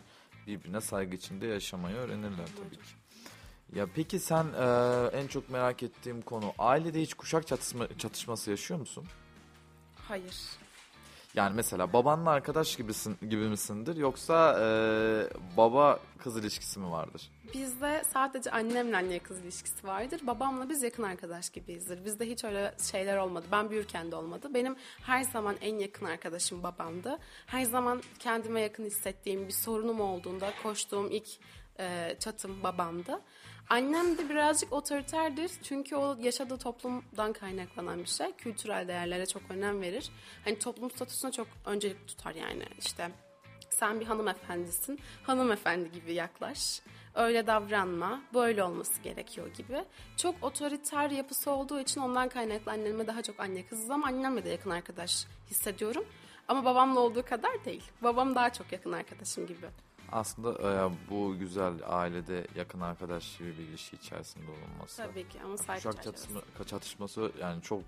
birbirine 0.47 0.81
saygı 0.81 1.17
içinde 1.17 1.47
yaşamayı 1.47 1.97
öğrenirler 1.97 2.47
tabii 2.57 2.77
ki. 2.77 2.95
Ya 3.75 3.87
peki 3.95 4.19
sen 4.19 4.45
e, 4.45 4.67
en 5.13 5.27
çok 5.27 5.51
merak 5.51 5.83
ettiğim 5.83 6.23
konu 6.23 6.53
ailede 6.59 7.03
hiç 7.03 7.15
kuşak 7.15 7.47
çatışma, 7.47 7.89
çatışması 7.99 8.51
yaşıyor 8.51 8.81
musun? 8.81 9.05
Hayır. 10.09 10.37
Yani 11.35 11.55
mesela 11.57 11.93
babanla 11.93 12.31
arkadaş 12.31 12.77
gibisin 12.77 13.17
gibi 13.21 13.49
misindir 13.49 13.97
yoksa 13.97 14.59
e, 14.61 14.67
baba 15.57 16.01
kız 16.19 16.37
ilişkisi 16.37 16.81
mi 16.81 16.91
vardır? 16.91 17.31
Bizde 17.55 18.03
sadece 18.13 18.51
annemle 18.51 18.97
anne 18.97 19.19
kız 19.19 19.41
ilişkisi 19.41 19.87
vardır. 19.87 20.21
Babamla 20.27 20.69
biz 20.69 20.83
yakın 20.83 21.03
arkadaş 21.03 21.51
gibiyizdir. 21.51 22.05
Bizde 22.05 22.27
hiç 22.27 22.45
öyle 22.45 22.75
şeyler 22.91 23.17
olmadı. 23.17 23.47
Ben 23.53 23.71
büyürken 23.71 24.13
de 24.13 24.17
olmadı. 24.17 24.55
Benim 24.55 24.77
her 25.03 25.23
zaman 25.23 25.57
en 25.61 25.79
yakın 25.79 26.07
arkadaşım 26.07 26.63
babamdı. 26.63 27.19
Her 27.47 27.65
zaman 27.65 28.03
kendime 28.19 28.61
yakın 28.61 28.85
hissettiğim 28.85 29.49
bir 29.49 29.53
sorunum 29.53 30.01
olduğunda 30.01 30.53
koştuğum 30.63 31.11
ilk 31.11 31.29
e, 31.81 32.17
çatım 32.19 32.63
babamdı. 32.63 33.21
Annem 33.71 34.19
de 34.19 34.29
birazcık 34.29 34.73
otoriterdir. 34.73 35.51
Çünkü 35.63 35.97
o 35.97 36.17
yaşadığı 36.21 36.59
toplumdan 36.59 37.33
kaynaklanan 37.33 37.99
bir 37.99 38.07
şey. 38.07 38.33
Kültürel 38.33 38.89
değerlere 38.89 39.27
çok 39.27 39.43
önem 39.51 39.81
verir. 39.81 40.11
Hani 40.45 40.59
toplum 40.59 40.91
statüsüne 40.91 41.33
çok 41.33 41.47
öncelik 41.67 42.09
tutar 42.09 42.35
yani. 42.35 42.65
İşte 42.79 43.11
sen 43.71 44.01
bir 44.01 44.07
hanımefendisin, 44.07 44.99
hanımefendi 45.23 45.93
gibi 45.93 46.13
yaklaş. 46.13 46.81
Öyle 47.15 47.47
davranma, 47.47 48.23
böyle 48.35 48.65
olması 48.65 49.03
gerekiyor 49.03 49.55
gibi. 49.55 49.85
Çok 50.17 50.35
otoriter 50.43 51.11
yapısı 51.11 51.51
olduğu 51.51 51.81
için 51.81 52.01
ondan 52.01 52.29
kaynaklı 52.29 52.73
anneme 52.73 53.07
daha 53.07 53.23
çok 53.23 53.41
anne 53.41 53.67
kızız 53.67 53.91
ama 53.91 54.07
annemle 54.07 54.45
de 54.45 54.49
yakın 54.49 54.71
arkadaş 54.71 55.27
hissediyorum. 55.51 56.05
Ama 56.49 56.65
babamla 56.65 57.01
olduğu 57.01 57.25
kadar 57.25 57.65
değil. 57.65 57.85
Babam 58.03 58.35
daha 58.35 58.53
çok 58.53 58.73
yakın 58.73 58.93
arkadaşım 58.93 59.47
gibi. 59.47 59.67
Aslında 60.13 60.53
e, 60.87 60.91
bu 61.11 61.39
güzel 61.39 61.75
ailede 61.87 62.47
yakın 62.55 62.81
arkadaş 62.81 63.39
gibi 63.39 63.59
bir 63.59 63.63
ilişki 63.63 63.97
içerisinde 63.97 64.51
olunması. 64.51 64.97
Tabii 64.97 65.29
ki 65.29 65.41
ama 65.45 65.57
saygı 65.57 65.83
Kuşak 65.89 66.03
çatışma, 66.03 66.41
çatışması 66.67 67.33
yani 67.41 67.63
çok 67.63 67.83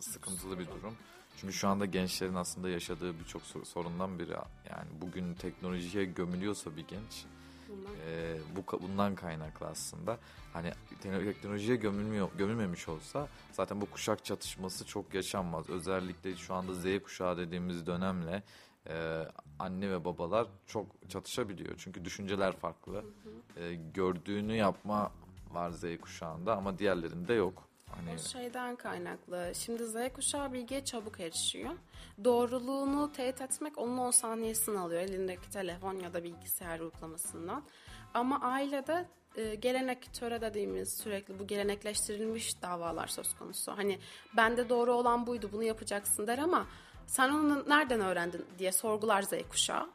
sıkıntılı 0.00 0.58
bir 0.58 0.66
durum. 0.66 0.94
Çünkü 1.36 1.52
şu 1.52 1.68
anda 1.68 1.86
gençlerin 1.86 2.34
aslında 2.34 2.68
yaşadığı 2.68 3.18
birçok 3.18 3.42
sor- 3.42 3.64
sorundan 3.64 4.18
biri. 4.18 4.32
Yani 4.70 4.88
bugün 5.00 5.34
teknolojiye 5.34 6.04
gömülüyorsa 6.04 6.76
bir 6.76 6.86
genç 6.88 7.24
e, 8.06 8.36
bu 8.56 8.82
bundan 8.82 9.14
kaynaklı 9.14 9.66
aslında. 9.66 10.18
Hani 10.52 10.72
te- 11.02 11.24
teknolojiye 11.24 11.76
gömülmüyor 11.76 12.28
gömülmemiş 12.38 12.88
olsa 12.88 13.28
zaten 13.52 13.80
bu 13.80 13.86
kuşak 13.90 14.24
çatışması 14.24 14.86
çok 14.86 15.14
yaşanmaz. 15.14 15.70
Özellikle 15.70 16.36
şu 16.36 16.54
anda 16.54 16.74
Z 16.74 17.02
kuşağı 17.02 17.36
dediğimiz 17.36 17.86
dönemle 17.86 18.42
e, 18.88 19.22
anne 19.58 19.90
ve 19.90 20.04
babalar 20.04 20.46
çok 20.66 21.10
çatışabiliyor. 21.10 21.74
Çünkü 21.78 22.04
düşünceler 22.04 22.52
farklı. 22.52 23.04
E, 23.56 23.74
gördüğünü 23.74 24.56
yapma 24.56 25.12
var 25.50 25.70
Z 25.70 25.84
kuşağında 26.00 26.56
ama 26.56 26.78
diğerlerinde 26.78 27.32
yok. 27.34 27.68
Hani 27.86 28.14
O 28.14 28.18
şeyden 28.18 28.76
kaynaklı. 28.76 29.52
Şimdi 29.54 29.86
Z 29.86 29.94
kuşağı 30.14 30.52
bilgiye 30.52 30.84
çabuk 30.84 31.20
erişiyor. 31.20 31.70
Doğruluğunu 32.24 33.12
teyit 33.12 33.40
etmek 33.40 33.78
onun 33.78 33.98
10 33.98 34.10
saniyesini 34.10 34.78
alıyor 34.78 35.00
elindeki 35.00 35.50
telefon 35.50 36.00
ya 36.00 36.14
da 36.14 36.24
bilgisayar 36.24 36.80
uygulamasından. 36.80 37.62
Ama 38.14 38.40
ailede 38.40 39.08
e, 39.36 39.54
gelenek 39.54 40.14
töre 40.14 40.40
dediğimiz 40.40 40.96
sürekli 40.96 41.38
bu 41.38 41.46
gelenekleştirilmiş 41.46 42.62
davalar 42.62 43.06
söz 43.06 43.34
konusu. 43.34 43.72
Hani 43.72 43.98
bende 44.36 44.68
doğru 44.68 44.92
olan 44.92 45.26
buydu 45.26 45.48
bunu 45.52 45.62
yapacaksın 45.62 46.26
der 46.26 46.38
ama 46.38 46.66
sen 47.06 47.28
onu 47.28 47.68
nereden 47.68 48.00
öğrendin 48.00 48.46
diye 48.58 48.72
sorgular 48.72 49.22
Z 49.22 49.32
kuşağı. 49.48 49.88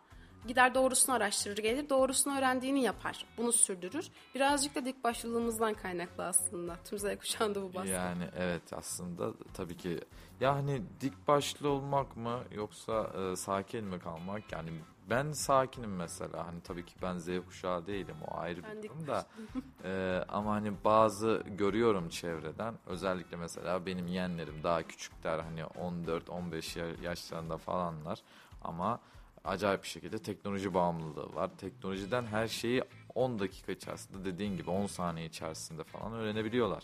Gider 0.47 0.75
doğrusunu 0.75 1.15
araştırır 1.15 1.57
gelir 1.57 1.89
doğrusunu 1.89 2.37
öğrendiğini 2.37 2.83
yapar. 2.83 3.25
Bunu 3.37 3.51
sürdürür. 3.51 4.07
Birazcık 4.35 4.75
da 4.75 4.85
dik 4.85 5.03
başlılığımızdan 5.03 5.73
kaynaklı 5.73 6.25
aslında. 6.25 6.77
Tüm 6.89 6.99
Z 6.99 7.03
kuşağında 7.19 7.61
bu 7.61 7.73
bahsettiğim. 7.73 8.01
Yani 8.01 8.23
evet 8.37 8.73
aslında 8.73 9.33
tabii 9.53 9.77
ki 9.77 9.99
yani 10.39 10.81
dik 11.01 11.27
başlı 11.27 11.69
olmak 11.69 12.17
mı 12.17 12.39
yoksa 12.51 13.11
e, 13.17 13.35
sakin 13.35 13.85
mi 13.85 13.99
kalmak 13.99 14.51
yani 14.51 14.69
ben 15.09 15.31
sakinim 15.31 15.95
mesela 15.95 16.47
hani 16.47 16.61
tabii 16.61 16.85
ki 16.85 16.95
ben 17.01 17.17
Z 17.17 17.27
kuşağı 17.47 17.87
değilim 17.87 18.15
o 18.27 18.37
ayrı 18.37 18.63
Ben 18.63 18.83
bir 18.83 18.89
durum 18.89 19.07
da 19.07 19.25
E, 19.83 20.23
ama 20.29 20.51
hani 20.51 20.73
bazı 20.85 21.43
görüyorum 21.57 22.09
çevreden 22.09 22.73
özellikle 22.87 23.37
mesela 23.37 23.85
benim 23.85 24.07
yeğenlerim 24.07 24.63
daha 24.63 24.83
küçükler 24.83 25.39
hani 25.39 25.61
14-15 25.61 26.79
ya- 26.79 26.95
yaşlarında 27.03 27.57
falanlar 27.57 28.19
ama 28.63 28.99
acayip 29.45 29.83
bir 29.83 29.87
şekilde 29.87 30.17
teknoloji 30.19 30.73
bağımlılığı 30.73 31.35
var. 31.35 31.49
Teknolojiden 31.57 32.25
her 32.25 32.47
şeyi 32.47 32.83
10 33.15 33.39
dakika 33.39 33.71
içerisinde 33.71 34.25
dediğin 34.25 34.57
gibi 34.57 34.69
10 34.69 34.85
saniye 34.87 35.25
içerisinde 35.25 35.83
falan 35.83 36.13
öğrenebiliyorlar. 36.13 36.83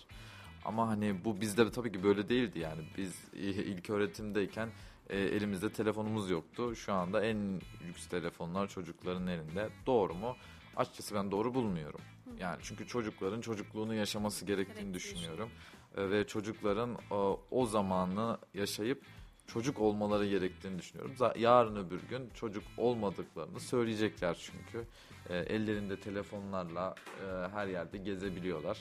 Ama 0.66 0.88
hani 0.88 1.26
bu 1.26 1.42
bizde 1.42 1.72
tabii 1.72 1.92
ki 1.92 2.04
böyle 2.04 2.30
değildi 2.30 2.60
yani. 2.60 2.82
Biz 2.98 3.24
ilk 3.34 3.90
öğretimdeyken 3.90 4.70
e, 5.10 5.20
elimizde 5.20 5.74
telefonumuz 5.74 6.30
yoktu. 6.30 6.76
Şu 6.76 6.94
anda 6.94 7.26
en 7.26 7.62
lüks 7.88 8.08
telefonlar 8.08 8.68
çocukların 8.68 9.28
elinde. 9.28 9.70
Doğru 9.86 10.14
mu? 10.14 10.36
Açıkçası 10.76 11.16
ben 11.16 11.32
doğru 11.32 11.54
bulmuyorum. 11.54 12.00
Yani 12.40 12.58
çünkü 12.64 12.88
çocukların 12.88 13.42
çocukluğunu 13.42 13.94
yaşaması 13.96 14.46
gerektiğini 14.46 14.74
Gerektiğini 14.76 14.94
düşünüyorum. 14.94 15.50
E, 15.98 16.10
ve 16.10 16.28
çocukların 16.28 16.98
o, 17.12 17.42
o 17.52 17.66
zamanı 17.66 18.38
yaşayıp 18.54 19.04
çocuk 19.48 19.80
olmaları 19.80 20.28
gerektiğini 20.28 20.80
düşünüyorum. 20.80 21.16
Yarın 21.38 21.76
öbür 21.76 22.02
gün 22.10 22.30
çocuk 22.34 22.64
olmadıklarını 22.78 23.60
söyleyecekler 23.60 24.38
çünkü. 24.52 24.88
E, 25.30 25.38
ellerinde 25.38 26.00
telefonlarla 26.00 26.96
e, 27.22 27.48
her 27.54 27.68
yerde 27.68 27.98
gezebiliyorlar. 27.98 28.78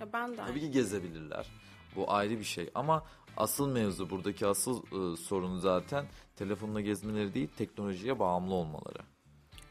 Ya 0.00 0.12
ben 0.12 0.32
de 0.32 0.36
Tabii 0.36 0.60
ki 0.60 0.70
gezebilirler. 0.70 1.46
Bu 1.96 2.12
ayrı 2.12 2.38
bir 2.38 2.44
şey 2.44 2.70
ama 2.74 3.06
asıl 3.36 3.68
mevzu 3.68 4.10
buradaki 4.10 4.46
asıl 4.46 4.82
e, 4.82 5.16
sorun 5.16 5.58
zaten 5.58 6.06
telefonla 6.36 6.80
gezmeleri 6.80 7.34
değil 7.34 7.48
teknolojiye 7.58 8.18
bağımlı 8.18 8.54
olmaları. 8.54 8.98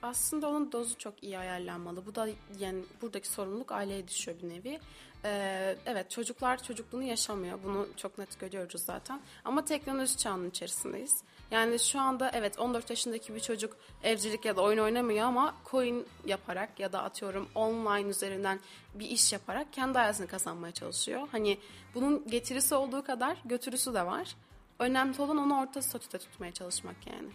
Aslında 0.01 0.49
onun 0.49 0.71
dozu 0.71 0.97
çok 0.97 1.23
iyi 1.23 1.39
ayarlanmalı. 1.39 2.05
Bu 2.05 2.15
da 2.15 2.27
yani 2.59 2.83
buradaki 3.01 3.27
sorumluluk 3.29 3.71
aileye 3.71 4.07
düşüyor 4.07 4.37
bir 4.43 4.49
nevi. 4.49 4.79
Ee, 5.25 5.77
evet 5.85 6.11
çocuklar 6.11 6.63
çocukluğunu 6.63 7.03
yaşamıyor. 7.03 7.59
Bunu 7.63 7.87
çok 7.97 8.17
net 8.17 8.39
görüyoruz 8.39 8.81
zaten. 8.81 9.21
Ama 9.45 9.65
teknoloji 9.65 10.17
çağının 10.17 10.49
içerisindeyiz. 10.49 11.23
Yani 11.51 11.79
şu 11.79 11.99
anda 11.99 12.31
evet 12.33 12.59
14 12.59 12.89
yaşındaki 12.89 13.35
bir 13.35 13.39
çocuk 13.39 13.77
evcilik 14.03 14.45
ya 14.45 14.55
da 14.55 14.61
oyun 14.61 14.77
oynamıyor 14.77 15.25
ama 15.25 15.55
coin 15.71 16.07
yaparak 16.25 16.79
ya 16.79 16.93
da 16.93 17.03
atıyorum 17.03 17.47
online 17.55 18.09
üzerinden 18.09 18.59
bir 18.93 19.05
iş 19.05 19.33
yaparak 19.33 19.73
kendi 19.73 19.97
hayatını 19.97 20.27
kazanmaya 20.27 20.73
çalışıyor. 20.73 21.27
Hani 21.31 21.57
bunun 21.95 22.27
getirisi 22.27 22.75
olduğu 22.75 23.03
kadar 23.03 23.37
götürüsü 23.45 23.93
de 23.93 24.05
var. 24.05 24.35
Önemli 24.79 25.21
olan 25.21 25.37
onu 25.37 25.61
orta 25.61 25.81
statüde 25.81 26.17
tutmaya 26.17 26.51
çalışmak 26.51 27.07
yani. 27.07 27.29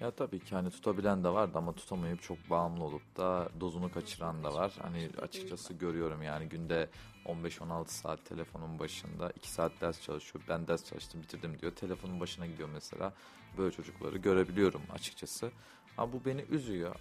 Ya 0.00 0.10
tabii 0.10 0.40
ki 0.40 0.54
hani 0.54 0.70
tutabilen 0.70 1.24
de 1.24 1.28
vardı 1.28 1.58
ama 1.58 1.72
tutamayıp 1.72 2.22
çok 2.22 2.50
bağımlı 2.50 2.84
olup 2.84 3.16
da 3.16 3.48
dozunu 3.60 3.92
kaçıran 3.92 4.44
da 4.44 4.54
var. 4.54 4.72
Hani 4.82 5.10
açıkçası 5.22 5.74
görüyorum 5.74 6.22
yani 6.22 6.48
günde 6.48 6.88
15-16 7.26 7.88
saat 7.88 8.24
telefonun 8.24 8.78
başında 8.78 9.30
2 9.30 9.50
saat 9.50 9.72
ders 9.80 10.02
çalışıyor. 10.02 10.44
Ben 10.48 10.68
ders 10.68 10.84
çalıştım 10.84 11.22
bitirdim 11.22 11.58
diyor. 11.60 11.72
Telefonun 11.72 12.20
başına 12.20 12.46
gidiyor 12.46 12.68
mesela. 12.72 13.12
Böyle 13.58 13.70
çocukları 13.76 14.18
görebiliyorum 14.18 14.82
açıkçası. 14.92 15.50
Ama 15.96 16.12
bu 16.12 16.24
beni 16.24 16.42
üzüyor. 16.42 16.96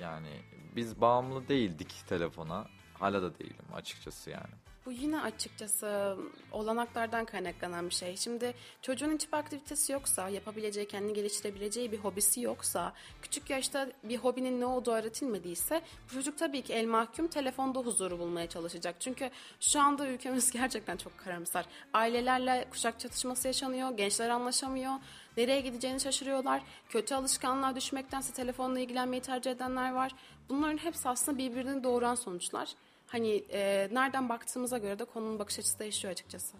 Yani 0.00 0.40
biz 0.76 1.00
bağımlı 1.00 1.48
değildik 1.48 1.94
telefona. 2.08 2.66
Hala 2.94 3.22
da 3.22 3.38
değilim 3.38 3.64
açıkçası 3.74 4.30
yani. 4.30 4.54
Bu 4.86 4.92
yine 4.92 5.20
açıkçası 5.20 6.16
olanaklardan 6.52 7.24
kaynaklanan 7.24 7.88
bir 7.88 7.94
şey. 7.94 8.16
Şimdi 8.16 8.54
çocuğun 8.82 9.14
hiçbir 9.14 9.38
aktivitesi 9.38 9.92
yoksa, 9.92 10.28
yapabileceği, 10.28 10.88
kendini 10.88 11.14
geliştirebileceği 11.14 11.92
bir 11.92 11.98
hobisi 11.98 12.40
yoksa, 12.40 12.92
küçük 13.22 13.50
yaşta 13.50 13.88
bir 14.04 14.16
hobinin 14.16 14.60
ne 14.60 14.66
olduğu 14.66 14.90
öğretilmediyse 14.90 15.82
bu 16.08 16.14
çocuk 16.14 16.38
tabii 16.38 16.62
ki 16.62 16.72
el 16.72 16.86
mahkum 16.86 17.28
telefonda 17.28 17.78
huzuru 17.78 18.18
bulmaya 18.18 18.48
çalışacak. 18.48 18.96
Çünkü 19.00 19.30
şu 19.60 19.80
anda 19.80 20.08
ülkemiz 20.08 20.50
gerçekten 20.52 20.96
çok 20.96 21.18
karamsar. 21.18 21.66
Ailelerle 21.92 22.66
kuşak 22.70 23.00
çatışması 23.00 23.48
yaşanıyor, 23.48 23.96
gençler 23.96 24.28
anlaşamıyor. 24.28 24.92
Nereye 25.36 25.60
gideceğini 25.60 26.00
şaşırıyorlar. 26.00 26.62
Kötü 26.88 27.14
alışkanlığa 27.14 27.76
düşmektense 27.76 28.32
telefonla 28.32 28.80
ilgilenmeyi 28.80 29.22
tercih 29.22 29.50
edenler 29.50 29.92
var. 29.92 30.12
Bunların 30.48 30.78
hepsi 30.78 31.08
aslında 31.08 31.38
birbirini 31.38 31.84
doğuran 31.84 32.14
sonuçlar. 32.14 32.74
Hani 33.12 33.44
e, 33.50 33.88
nereden 33.92 34.28
baktığımıza 34.28 34.78
göre 34.78 34.98
de 34.98 35.04
konunun 35.04 35.38
bakış 35.38 35.58
açısı 35.58 35.78
değişiyor 35.78 36.12
açıkçası. 36.12 36.56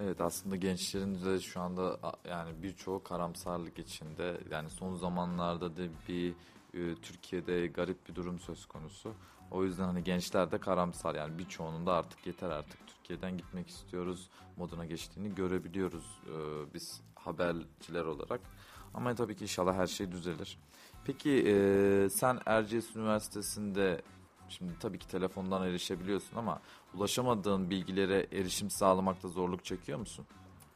Evet 0.00 0.20
aslında 0.20 0.56
gençlerin 0.56 1.24
de 1.24 1.40
şu 1.40 1.60
anda 1.60 1.98
yani 2.28 2.62
birçoğu 2.62 3.02
karamsarlık 3.02 3.78
içinde. 3.78 4.40
Yani 4.50 4.70
son 4.70 4.94
zamanlarda 4.94 5.76
da 5.76 5.82
bir 6.08 6.30
e, 6.74 6.94
Türkiye'de 7.02 7.66
garip 7.66 8.08
bir 8.08 8.14
durum 8.14 8.38
söz 8.38 8.66
konusu. 8.66 9.14
O 9.50 9.64
yüzden 9.64 9.84
hani 9.84 10.04
gençler 10.04 10.52
de 10.52 10.58
karamsar 10.58 11.14
yani 11.14 11.38
birçoğunun 11.38 11.86
da 11.86 11.92
artık 11.92 12.26
yeter 12.26 12.50
artık 12.50 12.86
Türkiye'den 12.86 13.36
gitmek 13.36 13.68
istiyoruz 13.68 14.30
moduna 14.56 14.86
geçtiğini 14.86 15.34
görebiliyoruz 15.34 16.20
e, 16.26 16.34
biz 16.74 17.00
haberciler 17.14 18.04
olarak. 18.04 18.40
Ama 18.94 19.14
tabii 19.14 19.36
ki 19.36 19.42
inşallah 19.44 19.74
her 19.74 19.86
şey 19.86 20.12
düzelir. 20.12 20.58
Peki 21.04 21.44
e, 21.46 22.08
sen 22.10 22.40
Erciyes 22.46 22.96
Üniversitesi'nde 22.96 24.02
Şimdi 24.48 24.72
tabii 24.80 24.98
ki 24.98 25.08
telefondan 25.08 25.68
erişebiliyorsun 25.68 26.36
ama 26.36 26.60
ulaşamadığın 26.94 27.70
bilgilere 27.70 28.26
erişim 28.32 28.70
sağlamakta 28.70 29.28
zorluk 29.28 29.64
çekiyor 29.64 29.98
musun? 29.98 30.26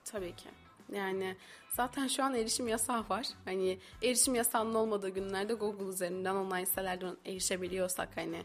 Tabii 0.05 0.37
ki. 0.37 0.49
Yani 0.93 1.37
zaten 1.69 2.07
şu 2.07 2.25
an 2.25 2.35
erişim 2.35 2.69
yasağı 2.69 3.09
var. 3.09 3.27
Hani 3.45 3.79
erişim 4.03 4.35
yasağının 4.35 4.75
olmadığı 4.75 5.09
günlerde 5.09 5.55
Google 5.55 5.85
üzerinden 5.85 6.35
online 6.35 6.67
sitelerden 6.67 7.17
erişebiliyorsak 7.27 8.17
hani 8.17 8.43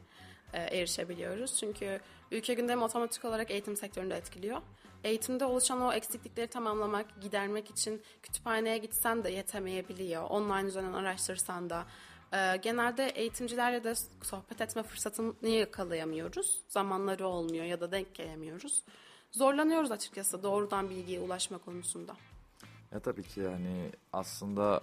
e, 0.53 0.62
erişebiliyoruz. 0.62 1.60
Çünkü 1.60 2.00
ülke 2.32 2.53
gündemi 2.53 2.84
otomatik 2.84 3.25
olarak 3.25 3.51
eğitim 3.51 3.75
sektöründe 3.75 4.15
etkiliyor. 4.15 4.62
Eğitimde 5.03 5.46
oluşan 5.46 5.82
o 5.82 5.94
eksiklikleri 5.94 6.48
tamamlamak, 6.48 7.22
gidermek 7.22 7.70
için 7.70 8.01
kütüphaneye 8.24 8.77
gitsen 8.77 9.24
de 9.24 9.32
yetemeyebiliyor. 9.32 10.24
Online 10.24 10.67
üzerinden 10.67 10.94
araştırsan 10.94 11.70
da. 11.70 11.86
E, 12.34 12.58
genelde 12.58 13.08
eğitimcilerle 13.08 13.84
de 13.84 13.96
sohbet 14.22 14.62
etme 14.62 14.84
fırsatını 14.84 15.48
yakalayamıyoruz. 15.48 16.60
Zamanları 16.67 17.27
olmuyor 17.27 17.65
ya 17.65 17.82
da 17.82 17.91
denk 17.91 18.15
gelemiyoruz. 18.15 18.84
Zorlanıyoruz 19.32 19.91
açıkçası 19.91 20.44
doğrudan 20.44 20.89
bilgiye 20.89 21.20
ulaşma 21.20 21.58
konusunda. 21.58 22.15
Ya 22.91 23.00
tabii 23.00 23.24
ki 23.24 23.39
yani 23.39 23.91
aslında 24.13 24.82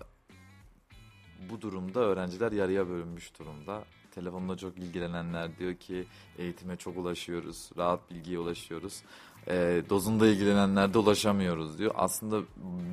bu 1.51 1.61
durumda 1.61 2.01
öğrenciler 2.01 2.53
yarıya 2.53 2.89
bölünmüş 2.89 3.39
durumda. 3.39 3.85
Telefonla 4.15 4.57
çok 4.57 4.79
ilgilenenler 4.79 5.59
diyor 5.59 5.75
ki 5.75 6.05
eğitime 6.39 6.77
çok 6.77 6.97
ulaşıyoruz, 6.97 7.71
rahat 7.77 8.11
bilgiye 8.11 8.39
ulaşıyoruz. 8.39 9.03
E, 9.49 9.83
dozunda 9.91 10.27
ilgilenenler 10.27 10.95
de 10.95 10.99
ulaşamıyoruz 10.99 11.79
diyor. 11.79 11.93
Aslında 11.95 12.41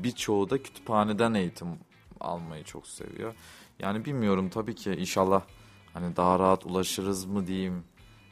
birçoğu 0.03 0.49
da 0.49 0.63
kütüphaneden 0.63 1.33
eğitim 1.33 1.67
almayı 2.19 2.63
çok 2.63 2.87
seviyor. 2.87 3.35
Yani 3.79 4.05
bilmiyorum 4.05 4.49
tabii 4.49 4.75
ki 4.75 4.91
inşallah 4.91 5.41
hani 5.93 6.15
daha 6.15 6.39
rahat 6.39 6.65
ulaşırız 6.65 7.25
mı 7.25 7.47
diyeyim. 7.47 7.83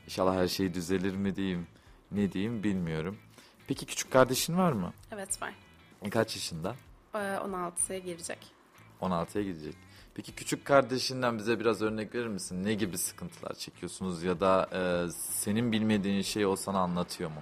İnşallah 0.05 0.35
her 0.35 0.47
şey 0.47 0.73
düzelir 0.73 1.15
mi 1.15 1.35
diyeyim. 1.35 1.67
Ne 2.11 2.31
diyeyim 2.31 2.63
bilmiyorum. 2.63 3.17
Peki 3.67 3.85
küçük 3.85 4.11
kardeşin 4.11 4.57
var 4.57 4.71
mı? 4.71 4.93
Evet 5.11 5.41
var. 5.41 5.53
Kaç 6.09 6.35
yaşında? 6.35 6.75
Ee, 7.15 7.17
16'ya 7.17 7.99
girecek. 7.99 8.39
16'ya 9.01 9.43
gidecek. 9.43 9.75
Peki 10.15 10.35
küçük 10.35 10.65
kardeşinden 10.65 11.37
bize 11.37 11.59
biraz 11.59 11.81
örnek 11.81 12.15
verir 12.15 12.27
misin? 12.27 12.63
Ne 12.63 12.73
gibi 12.73 12.97
sıkıntılar 12.97 13.53
çekiyorsunuz 13.53 14.23
ya 14.23 14.39
da 14.39 14.69
e, 14.73 15.11
senin 15.11 15.71
bilmediğin 15.71 16.21
şeyi 16.21 16.47
o 16.47 16.55
sana 16.55 16.79
anlatıyor 16.79 17.29
mu? 17.29 17.41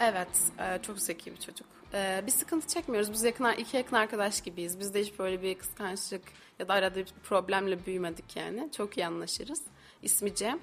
Evet, 0.00 0.28
e, 0.58 0.82
çok 0.82 0.98
zeki 0.98 1.32
bir 1.32 1.40
çocuk. 1.40 1.66
E, 1.94 2.22
bir 2.26 2.32
sıkıntı 2.32 2.66
çekmiyoruz. 2.66 3.12
Biz 3.12 3.24
yakın, 3.24 3.52
iki 3.52 3.76
yakın 3.76 3.96
arkadaş 3.96 4.40
gibiyiz. 4.40 4.80
Bizde 4.80 5.00
hiç 5.00 5.18
böyle 5.18 5.42
bir 5.42 5.54
kıskançlık 5.54 6.22
ya 6.58 6.68
da 6.68 6.74
arada 6.74 6.96
bir 6.96 7.06
problemle 7.22 7.86
büyümedik 7.86 8.36
yani. 8.36 8.72
Çok 8.76 8.98
iyi 8.98 9.06
anlaşırız. 9.06 9.62
İsmi 10.02 10.34
Cem. 10.34 10.58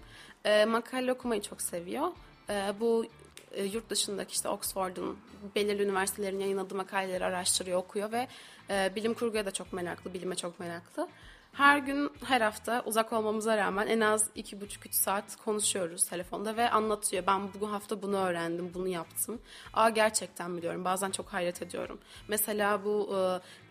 E, 0.46 0.66
makale 0.66 1.14
okumayı 1.14 1.42
çok 1.42 1.62
seviyor. 1.62 2.12
E, 2.50 2.74
bu 2.80 3.06
e, 3.52 3.64
yurt 3.64 3.90
dışındaki 3.90 4.34
işte 4.34 4.50
Oxford'un 4.50 5.18
belirli 5.56 5.84
üniversitelerin 5.84 6.40
yayınladığı 6.40 6.76
makaleleri 6.76 7.26
araştırıyor, 7.26 7.80
okuyor 7.80 8.12
ve 8.12 8.28
e, 8.70 8.92
bilim 8.96 9.14
kurguya 9.14 9.46
da 9.46 9.52
çok 9.52 9.74
meraklı, 9.74 10.14
bilime 10.14 10.36
çok 10.36 10.60
meraklı. 10.60 11.08
Her 11.52 11.78
gün, 11.78 12.12
her 12.26 12.42
hafta 12.42 12.84
uzak 12.86 13.14
olmamıza 13.14 13.58
rağmen 13.58 13.88
en 13.88 14.00
az 14.00 14.30
iki 14.36 14.62
buçuk 14.62 14.86
üç 14.86 14.94
saat 14.94 15.36
konuşuyoruz 15.36 16.06
telefonda 16.06 16.58
ve 16.58 16.70
anlatıyor. 16.70 17.24
Ben 17.28 17.42
bu 17.62 17.72
hafta 17.72 18.02
bunu 18.02 18.18
öğrendim, 18.18 18.72
bunu 18.74 18.88
yaptım. 18.88 19.42
Aa 19.74 19.90
gerçekten 19.90 20.58
biliyorum. 20.58 20.86
Bazen 20.86 21.12
çok 21.12 21.34
hayret 21.34 21.62
ediyorum. 21.62 22.00
Mesela 22.28 22.86
bu 22.86 23.10
e, 23.16 23.20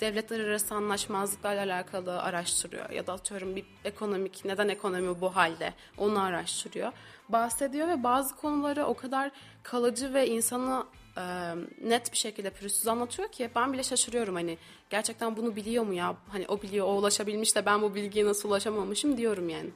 devletler 0.00 0.40
arası 0.40 0.74
anlaşmazlıklarla 0.74 1.62
alakalı 1.62 2.22
araştırıyor. 2.22 2.90
Ya 2.90 3.06
da 3.06 3.12
atıyorum 3.12 3.56
bir 3.56 3.64
ekonomik, 3.84 4.44
neden 4.44 4.68
ekonomi 4.68 5.20
bu 5.20 5.36
halde 5.36 5.74
onu 5.98 6.22
araştırıyor. 6.22 6.92
Bahsediyor 7.28 7.88
ve 7.88 8.02
bazı 8.02 8.36
konuları 8.36 8.86
o 8.86 8.94
kadar 8.94 9.30
kalıcı 9.62 10.14
ve 10.14 10.26
insanı 10.26 10.84
e, 11.16 11.54
net 11.82 12.12
bir 12.12 12.16
şekilde 12.16 12.50
pürüzsüz 12.50 12.88
anlatıyor 12.88 13.28
ki 13.28 13.50
ben 13.56 13.72
bile 13.72 13.82
şaşırıyorum 13.82 14.34
hani 14.34 14.58
gerçekten 14.90 15.36
bunu 15.36 15.56
biliyor 15.56 15.84
mu 15.84 15.94
ya 15.94 16.16
hani 16.28 16.44
o 16.48 16.62
biliyor 16.62 16.86
o 16.86 16.90
ulaşabilmiş 16.90 17.56
de 17.56 17.66
ben 17.66 17.82
bu 17.82 17.94
bilgiye 17.94 18.24
nasıl 18.24 18.48
ulaşamamışım 18.48 19.16
diyorum 19.16 19.48
yani. 19.48 19.70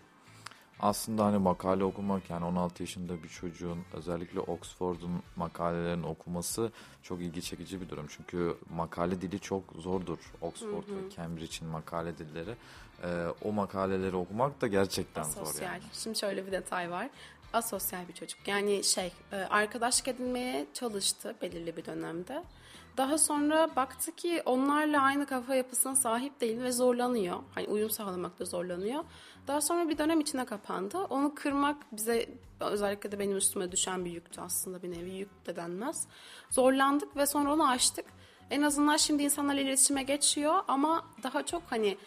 Aslında 0.81 1.25
hani 1.25 1.39
makale 1.39 1.85
okumak 1.85 2.31
yani 2.31 2.45
16 2.45 2.83
yaşında 2.83 3.23
bir 3.23 3.29
çocuğun 3.29 3.79
özellikle 3.93 4.41
Oxford'un 4.41 5.23
makalelerini 5.37 6.07
okuması 6.07 6.73
çok 7.03 7.21
ilgi 7.21 7.43
çekici 7.43 7.81
bir 7.81 7.89
durum. 7.89 8.07
Çünkü 8.09 8.57
makale 8.75 9.21
dili 9.21 9.41
çok 9.41 9.65
zordur. 9.79 10.19
Oxford 10.41 10.89
hı 10.89 10.93
hı. 10.93 10.97
ve 10.97 11.11
Cambridge'in 11.17 11.71
makale 11.71 12.19
dilleri. 12.19 12.57
Ee, 13.03 13.27
o 13.45 13.53
makaleleri 13.53 14.17
okumak 14.17 14.61
da 14.61 14.67
gerçekten 14.67 15.23
Asosyal. 15.23 15.53
zor 15.53 15.63
yani. 15.63 15.83
Şimdi 15.93 16.19
şöyle 16.19 16.47
bir 16.47 16.53
detay 16.53 16.91
var. 16.91 17.11
Asosyal 17.55 18.09
bir 18.09 18.13
çocuk. 18.15 18.49
Yani 18.49 18.85
şey 18.85 19.13
arkadaşlık 19.51 20.09
edinmeye 20.09 20.67
çalıştı 20.75 21.35
belirli 21.43 21.77
bir 21.77 21.85
dönemde. 21.85 22.43
Daha 22.97 23.19
sonra 23.19 23.77
baktı 23.77 24.13
ki 24.13 24.43
onlarla 24.45 25.03
aynı 25.03 25.27
kafa 25.27 25.55
yapısına 25.55 25.97
sahip 25.97 26.41
değil 26.41 26.61
ve 26.61 26.73
zorlanıyor. 26.73 27.39
Hani 27.55 27.67
uyum 27.67 27.91
sağlamakta 27.91 28.45
zorlanıyor. 28.45 29.05
Daha 29.47 29.61
sonra 29.61 29.89
bir 29.89 29.99
dönem 29.99 30.21
içine 30.21 30.45
kapandı. 30.45 30.99
Onu 30.99 31.35
kırmak 31.35 31.77
bize 31.93 32.29
özellikle 32.61 33.13
de 33.13 33.19
benim 33.19 33.37
üstüme 33.37 33.73
düşen 33.73 34.05
bir 34.05 34.11
yüktü 34.11 34.41
aslında 34.41 34.83
bir 34.83 34.91
nevi 34.91 35.11
yük 35.11 35.47
de 35.47 35.57
denmez. 35.57 36.07
Zorlandık 36.51 37.17
ve 37.17 37.27
sonra 37.27 37.53
onu 37.53 37.69
aştık. 37.69 38.07
En 38.51 38.63
azından 38.63 38.97
şimdi 38.97 39.23
insanlarla 39.23 39.61
iletişime 39.61 40.03
geçiyor 40.03 40.55
ama 40.69 41.07
daha 41.23 41.47
çok 41.47 41.63
hani 41.71 41.99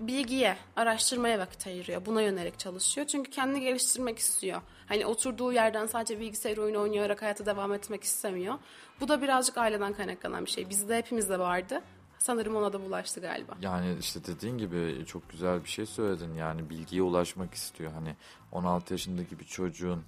bilgiye, 0.00 0.56
araştırmaya 0.76 1.38
vakit 1.38 1.66
ayırıyor. 1.66 2.06
Buna 2.06 2.22
yönelik 2.22 2.58
çalışıyor. 2.58 3.06
Çünkü 3.06 3.30
kendini 3.30 3.60
geliştirmek 3.60 4.18
istiyor. 4.18 4.60
Hani 4.86 5.06
oturduğu 5.06 5.52
yerden 5.52 5.86
sadece 5.86 6.20
bilgisayar 6.20 6.56
oyunu 6.56 6.80
oynayarak 6.80 7.22
hayata 7.22 7.46
devam 7.46 7.72
etmek 7.72 8.04
istemiyor. 8.04 8.54
Bu 9.00 9.08
da 9.08 9.22
birazcık 9.22 9.58
aileden 9.58 9.92
kaynaklanan 9.92 10.44
bir 10.44 10.50
şey. 10.50 10.70
Bizde 10.70 10.96
hepimizde 10.98 11.38
vardı. 11.38 11.82
Sanırım 12.18 12.56
ona 12.56 12.72
da 12.72 12.80
bulaştı 12.80 13.20
galiba. 13.20 13.52
Yani 13.60 13.96
işte 14.00 14.20
dediğin 14.26 14.58
gibi 14.58 15.06
çok 15.06 15.30
güzel 15.30 15.64
bir 15.64 15.68
şey 15.68 15.86
söyledin. 15.86 16.34
Yani 16.34 16.70
bilgiye 16.70 17.02
ulaşmak 17.02 17.54
istiyor. 17.54 17.92
Hani 17.92 18.16
16 18.52 18.94
yaşındaki 18.94 19.38
bir 19.38 19.44
çocuğun 19.44 20.02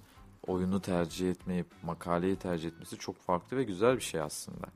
oyunu 0.47 0.81
tercih 0.81 1.29
etmeyip 1.29 1.67
makaleyi 1.83 2.35
tercih 2.35 2.67
etmesi 2.67 2.97
çok 2.97 3.21
farklı 3.21 3.57
ve 3.57 3.63
güzel 3.63 3.95
bir 3.95 4.01
şey 4.01 4.21
aslında. 4.21 4.67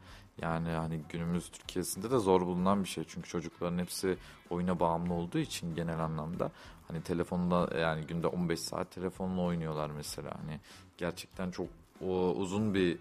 Yani 0.42 0.70
hani 0.70 1.02
günümüz 1.10 1.50
Türkiye'sinde 1.50 2.12
de 2.12 2.18
zor 2.18 2.42
bulunan 2.42 2.84
bir 2.84 2.90
şey. 2.90 3.04
Çünkü 3.08 3.30
çocukların 3.30 3.78
hepsi 3.78 4.18
oyuna 4.50 4.80
bağımlı 4.80 5.14
olduğu 5.14 5.38
için 5.38 5.76
genel 5.76 6.00
anlamda 6.00 6.52
hani 6.88 7.02
telefonda 7.02 7.78
yani 7.78 8.08
günde 8.08 8.28
15 8.28 8.60
saat 8.60 8.92
telefonla 8.92 9.42
oynuyorlar 9.42 9.90
mesela. 9.90 10.32
Hani 10.44 10.60
gerçekten 10.98 11.52
çok 11.52 11.68
o, 12.02 12.32
uzun 12.32 12.74
bir 12.74 12.98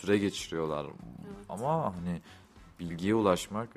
süre 0.00 0.18
geçiriyorlar. 0.18 0.84
Evet. 0.84 1.46
Ama 1.48 1.96
hani 1.96 2.20
bilgiye 2.80 3.14
ulaşmak 3.14 3.68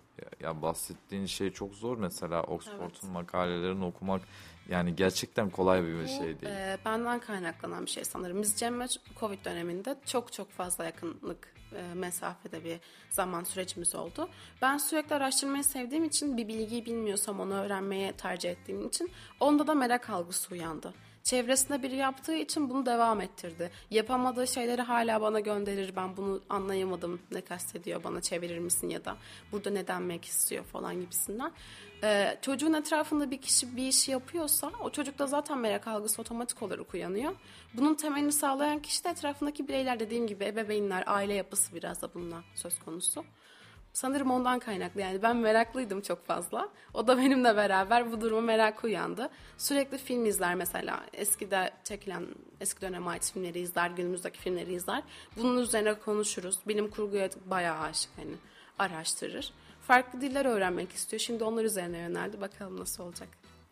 ya 0.42 0.62
bahsettiğin 0.62 1.26
şey 1.26 1.52
çok 1.52 1.74
zor 1.74 1.98
mesela 1.98 2.44
Oxford'un 2.44 2.84
evet. 3.04 3.14
makalelerini 3.14 3.86
okumak 3.86 4.22
yani 4.70 4.96
gerçekten 4.96 5.50
kolay 5.50 5.84
bir 5.84 6.08
şey 6.08 6.42
değil. 6.42 6.54
E, 6.54 6.78
benden 6.86 7.20
kaynaklanan 7.20 7.86
bir 7.86 7.92
şey 7.92 8.06
sanırım. 8.06 8.42
Biz 8.42 8.56
Cem'le 8.56 8.88
Covid 9.20 9.46
döneminde 9.46 9.96
çok 10.06 10.34
çok 10.34 10.52
fazla 10.52 10.86
yakınlık 10.86 11.56
e, 11.76 11.94
mesafede 11.94 12.64
bir 12.64 12.80
zaman 13.10 13.44
sürecimiz 13.44 13.96
oldu. 13.96 14.30
Ben 14.62 14.78
sürekli 14.78 15.16
araştırmayı 15.16 15.64
sevdiğim 15.64 16.04
için 16.04 16.38
bir 16.38 16.48
bilgiyi 16.48 16.86
bilmiyorsam 16.86 17.40
onu 17.40 17.54
öğrenmeye 17.54 18.12
tercih 18.12 18.52
ettiğim 18.52 18.88
için 18.88 19.12
onda 19.40 19.68
da 19.68 19.74
merak 19.74 20.10
algısı 20.10 20.54
uyandı. 20.54 20.94
Çevresinde 21.26 21.84
biri 21.84 21.96
yaptığı 21.96 22.36
için 22.36 22.70
bunu 22.70 22.86
devam 22.86 23.22
ettirdi. 23.22 23.72
Yapamadığı 23.92 24.48
şeyleri 24.48 24.82
hala 24.82 25.22
bana 25.22 25.40
gönderir. 25.40 25.96
Ben 25.96 26.18
bunu 26.18 26.42
anlayamadım. 26.50 27.22
Ne 27.32 27.42
kastediyor 27.42 28.04
bana 28.04 28.22
çevirir 28.22 28.60
misin 28.60 28.90
ya 28.90 29.06
da 29.06 29.18
burada 29.52 29.70
ne 29.70 29.88
denmek 29.88 30.26
istiyor 30.26 30.64
falan 30.64 31.02
gibisinden. 31.02 31.52
Ee, 32.04 32.38
çocuğun 32.42 32.74
etrafında 32.74 33.32
bir 33.32 33.42
kişi 33.42 33.78
bir 33.78 33.88
işi 33.88 34.12
yapıyorsa 34.12 34.72
o 34.84 34.90
çocukta 34.90 35.28
zaten 35.28 35.58
merak 35.58 35.88
algısı 35.88 36.22
otomatik 36.22 36.64
olarak 36.64 36.94
uyanıyor. 36.94 37.36
Bunun 37.74 37.96
temelini 37.96 38.32
sağlayan 38.32 38.80
kişi 38.80 39.04
de 39.04 39.10
etrafındaki 39.10 39.68
bireyler 39.68 40.00
dediğim 40.00 40.28
gibi 40.28 40.46
ebeveynler, 40.46 41.04
aile 41.08 41.34
yapısı 41.34 41.76
biraz 41.76 42.02
da 42.02 42.14
bundan 42.14 42.44
söz 42.56 42.80
konusu. 42.80 43.26
Sanırım 43.96 44.32
ondan 44.32 44.60
kaynaklı 44.60 45.02
yani 45.02 45.22
ben 45.22 45.38
meraklıydım 45.38 46.02
çok 46.02 46.26
fazla. 46.26 46.70
O 46.94 47.08
da 47.08 47.18
benimle 47.18 47.56
beraber 47.56 48.12
bu 48.12 48.22
duruma 48.22 48.42
merak 48.42 48.84
uyandı. 48.84 49.30
Sürekli 49.58 49.98
film 49.98 50.26
izler 50.26 50.56
mesela. 50.56 51.06
Eskide 51.14 51.72
çekilen 51.84 52.26
eski 52.62 52.82
dönem 52.82 53.08
ait 53.08 53.32
filmleri 53.34 53.60
izler, 53.60 53.90
günümüzdeki 53.90 54.40
filmleri 54.40 54.74
izler. 54.74 55.04
Bunun 55.38 55.62
üzerine 55.62 55.94
konuşuruz. 55.94 56.60
Bilim 56.68 56.90
kurguya 56.90 57.30
bayağı 57.46 57.80
aşık 57.80 58.12
hani 58.18 58.36
araştırır. 58.80 59.54
Farklı 59.82 60.22
diller 60.22 60.46
öğrenmek 60.46 60.92
istiyor. 60.92 61.20
Şimdi 61.20 61.44
onlar 61.44 61.64
üzerine 61.64 61.98
yöneldi. 61.98 62.42
Bakalım 62.42 62.80
nasıl 62.80 63.04
olacak. 63.04 63.30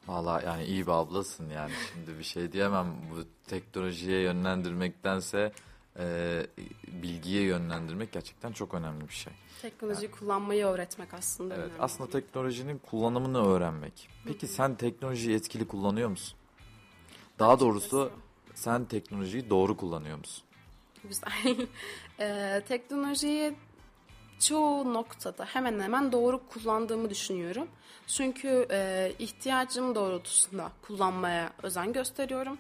Valla 0.07 0.41
yani 0.45 0.63
iyi 0.63 0.87
bir 0.87 0.91
ablasın 0.91 1.49
yani. 1.49 1.71
Şimdi 1.93 2.19
bir 2.19 2.23
şey 2.23 2.51
diyemem. 2.51 2.87
Bu 3.11 3.49
teknolojiye 3.49 4.21
yönlendirmektense 4.21 5.51
e, 5.99 6.41
bilgiye 6.87 7.43
yönlendirmek 7.43 8.11
gerçekten 8.11 8.51
çok 8.51 8.73
önemli 8.73 9.07
bir 9.07 9.13
şey. 9.13 9.33
Teknolojiyi 9.61 10.11
kullanmayı 10.11 10.65
öğretmek 10.65 11.13
aslında 11.13 11.55
Evet, 11.55 11.65
önemli. 11.65 11.81
aslında 11.81 12.09
teknolojinin 12.09 12.77
kullanımını 12.77 13.47
öğrenmek. 13.47 14.09
Peki 14.25 14.47
sen 14.47 14.75
teknolojiyi 14.75 15.35
etkili 15.35 15.67
kullanıyor 15.67 16.09
musun? 16.09 16.37
Daha 17.39 17.59
doğrusu 17.59 18.11
sen 18.53 18.85
teknolojiyi 18.85 19.49
doğru 19.49 19.77
kullanıyor 19.77 20.17
musun? 20.17 20.43
Güzel. 21.03 21.31
Ee, 22.19 22.61
teknolojiyi 22.67 23.53
çoğu 24.39 24.93
noktada 24.93 25.45
hemen 25.45 25.79
hemen 25.79 26.11
doğru 26.11 26.41
kullandığımı 26.47 27.09
düşünüyorum. 27.09 27.67
Çünkü 28.07 28.67
e, 28.71 29.11
ihtiyacım 29.19 29.95
doğrultusunda 29.95 30.71
kullanmaya 30.81 31.53
özen 31.63 31.93
gösteriyorum. 31.93 32.57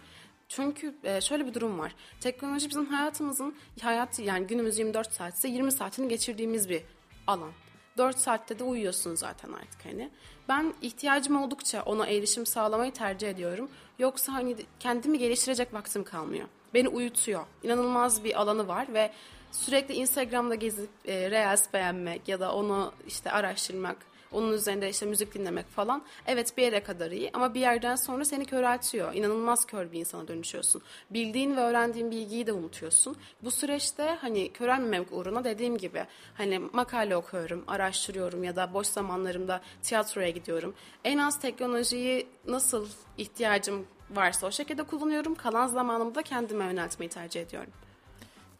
Çünkü 0.55 0.95
e, 1.03 1.21
şöyle 1.21 1.45
bir 1.45 1.53
durum 1.53 1.79
var. 1.79 1.95
Teknoloji 2.19 2.69
bizim 2.69 2.85
hayatımızın 2.85 3.55
hayatı 3.81 4.21
yani 4.21 4.47
günümüz 4.47 4.79
24 4.79 5.13
saatse 5.13 5.47
20 5.47 5.71
saatini 5.71 6.07
geçirdiğimiz 6.07 6.69
bir 6.69 6.81
alan. 7.27 7.51
4 7.97 8.17
saatte 8.17 8.59
de 8.59 8.63
uyuyorsun 8.63 9.15
zaten 9.15 9.53
artık 9.53 9.85
hani. 9.85 10.09
Ben 10.49 10.73
ihtiyacım 10.81 11.41
oldukça 11.43 11.83
ona 11.83 12.07
erişim 12.07 12.45
sağlamayı 12.45 12.93
tercih 12.93 13.29
ediyorum. 13.29 13.69
Yoksa 13.99 14.33
hani 14.33 14.55
kendimi 14.79 15.19
geliştirecek 15.19 15.73
vaktim 15.73 16.03
kalmıyor. 16.03 16.47
Beni 16.73 16.89
uyutuyor. 16.89 17.45
İnanılmaz 17.63 18.23
bir 18.23 18.41
alanı 18.41 18.67
var 18.67 18.87
ve 18.93 19.11
sürekli 19.51 19.93
Instagram'da 19.93 20.55
gezip 20.55 20.89
e, 21.05 21.31
reels 21.31 21.73
beğenmek 21.73 22.27
ya 22.27 22.39
da 22.39 22.55
onu 22.55 22.93
işte 23.07 23.31
araştırmak, 23.31 23.97
onun 24.33 24.53
üzerinde 24.53 24.89
işte 24.89 25.05
müzik 25.05 25.33
dinlemek 25.33 25.69
falan. 25.69 26.03
Evet 26.27 26.57
bir 26.57 26.63
yere 26.63 26.83
kadar 26.83 27.11
iyi 27.11 27.29
ama 27.33 27.53
bir 27.53 27.59
yerden 27.59 27.95
sonra 27.95 28.25
seni 28.25 28.45
köreltiyor. 28.45 29.13
İnanılmaz 29.13 29.65
kör 29.65 29.91
bir 29.91 29.99
insana 29.99 30.27
dönüşüyorsun. 30.27 30.81
Bildiğin 31.09 31.57
ve 31.57 31.61
öğrendiğin 31.61 32.11
bilgiyi 32.11 32.47
de 32.47 32.53
unutuyorsun. 32.53 33.15
Bu 33.43 33.51
süreçte 33.51 34.17
hani 34.21 34.53
körelmemek 34.53 35.07
uğruna 35.11 35.43
dediğim 35.43 35.77
gibi 35.77 36.05
hani 36.33 36.59
makale 36.59 37.15
okuyorum, 37.15 37.63
araştırıyorum 37.67 38.43
ya 38.43 38.55
da 38.55 38.73
boş 38.73 38.87
zamanlarımda 38.87 39.61
tiyatroya 39.81 40.29
gidiyorum. 40.29 40.73
En 41.03 41.17
az 41.17 41.39
teknolojiyi 41.39 42.27
nasıl 42.47 42.87
ihtiyacım 43.17 43.87
varsa 44.11 44.47
o 44.47 44.51
şekilde 44.51 44.83
kullanıyorum. 44.83 45.35
Kalan 45.35 45.67
zamanımı 45.67 46.15
da 46.15 46.21
kendime 46.21 46.65
yöneltmeyi 46.65 47.09
tercih 47.09 47.41
ediyorum. 47.41 47.73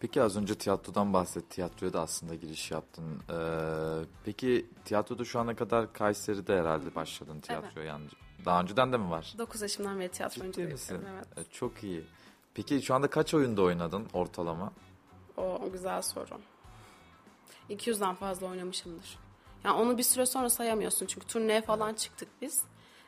Peki 0.04 0.22
az 0.22 0.38
önce 0.38 0.56
tiyatrodan 0.56 1.14
bahset. 1.14 1.50
Tiyatroya 1.50 1.94
da 1.94 2.02
aslında 2.02 2.36
giriş 2.36 2.72
yaptın. 2.72 3.04
Ee, 3.30 3.36
peki 4.26 4.66
tiyatroda 4.86 5.26
şu 5.26 5.40
ana 5.40 5.56
kadar 5.56 5.94
Kayseri'de 5.94 6.60
herhalde 6.60 6.96
başladın 6.96 7.40
tiyatroya. 7.40 7.88
Yani 7.88 8.06
daha 8.46 8.62
önceden 8.62 8.94
de 8.94 8.98
mi 8.98 9.10
var? 9.10 9.34
9 9.38 9.62
yaşımdan 9.62 10.00
beri 10.00 10.10
tiyatro 10.10 10.42
oyunculuğu 10.42 10.70
yapıyorum. 10.70 11.08
Evet. 11.16 11.28
Ee, 11.38 11.52
çok 11.52 11.84
iyi. 11.84 12.04
Peki 12.54 12.82
şu 12.82 12.96
anda 12.96 13.10
kaç 13.10 13.34
oyunda 13.34 13.62
oynadın 13.62 14.08
ortalama? 14.14 14.74
O 15.38 15.70
güzel 15.72 16.02
soru. 16.02 16.40
200'den 17.70 18.16
fazla 18.16 18.48
oynamışımdır. 18.48 19.20
Yani 19.64 19.82
onu 19.82 19.98
bir 19.98 20.04
süre 20.04 20.26
sonra 20.26 20.50
sayamıyorsun 20.50 21.06
çünkü 21.06 21.28
turneye 21.28 21.62
falan 21.62 21.94
çıktık 21.94 22.30
biz. 22.42 22.64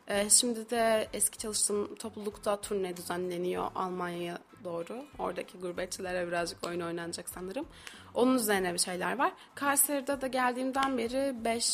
Ee, 0.07 0.29
şimdi 0.29 0.69
de 0.69 1.09
eski 1.13 1.37
çalıştığım 1.37 1.95
toplulukta 1.95 2.61
turne 2.61 2.97
düzenleniyor 2.97 3.67
Almanya'ya 3.75 4.39
doğru. 4.65 5.05
Oradaki 5.19 5.57
gurbetçilere 5.57 6.27
birazcık 6.27 6.67
oyun 6.67 6.81
oynanacak 6.81 7.29
sanırım. 7.29 7.65
Onun 8.13 8.35
üzerine 8.35 8.73
bir 8.73 8.79
şeyler 8.79 9.17
var. 9.17 9.33
Kayseri'de 9.55 10.21
de 10.21 10.27
geldiğimden 10.27 10.97
beri 10.97 11.35
5 11.45 11.65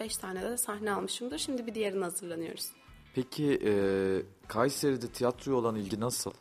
4-5 0.00 0.20
tane 0.20 0.42
de 0.42 0.56
sahne 0.56 0.92
almışımdır. 0.92 1.38
Şimdi 1.38 1.66
bir 1.66 1.74
diğerine 1.74 2.04
hazırlanıyoruz. 2.04 2.70
Peki 3.14 3.60
e, 3.64 3.72
Kayseri'de 4.48 5.08
tiyatroya 5.08 5.56
olan 5.56 5.76
ilgi 5.76 6.00
nasıl? 6.00 6.32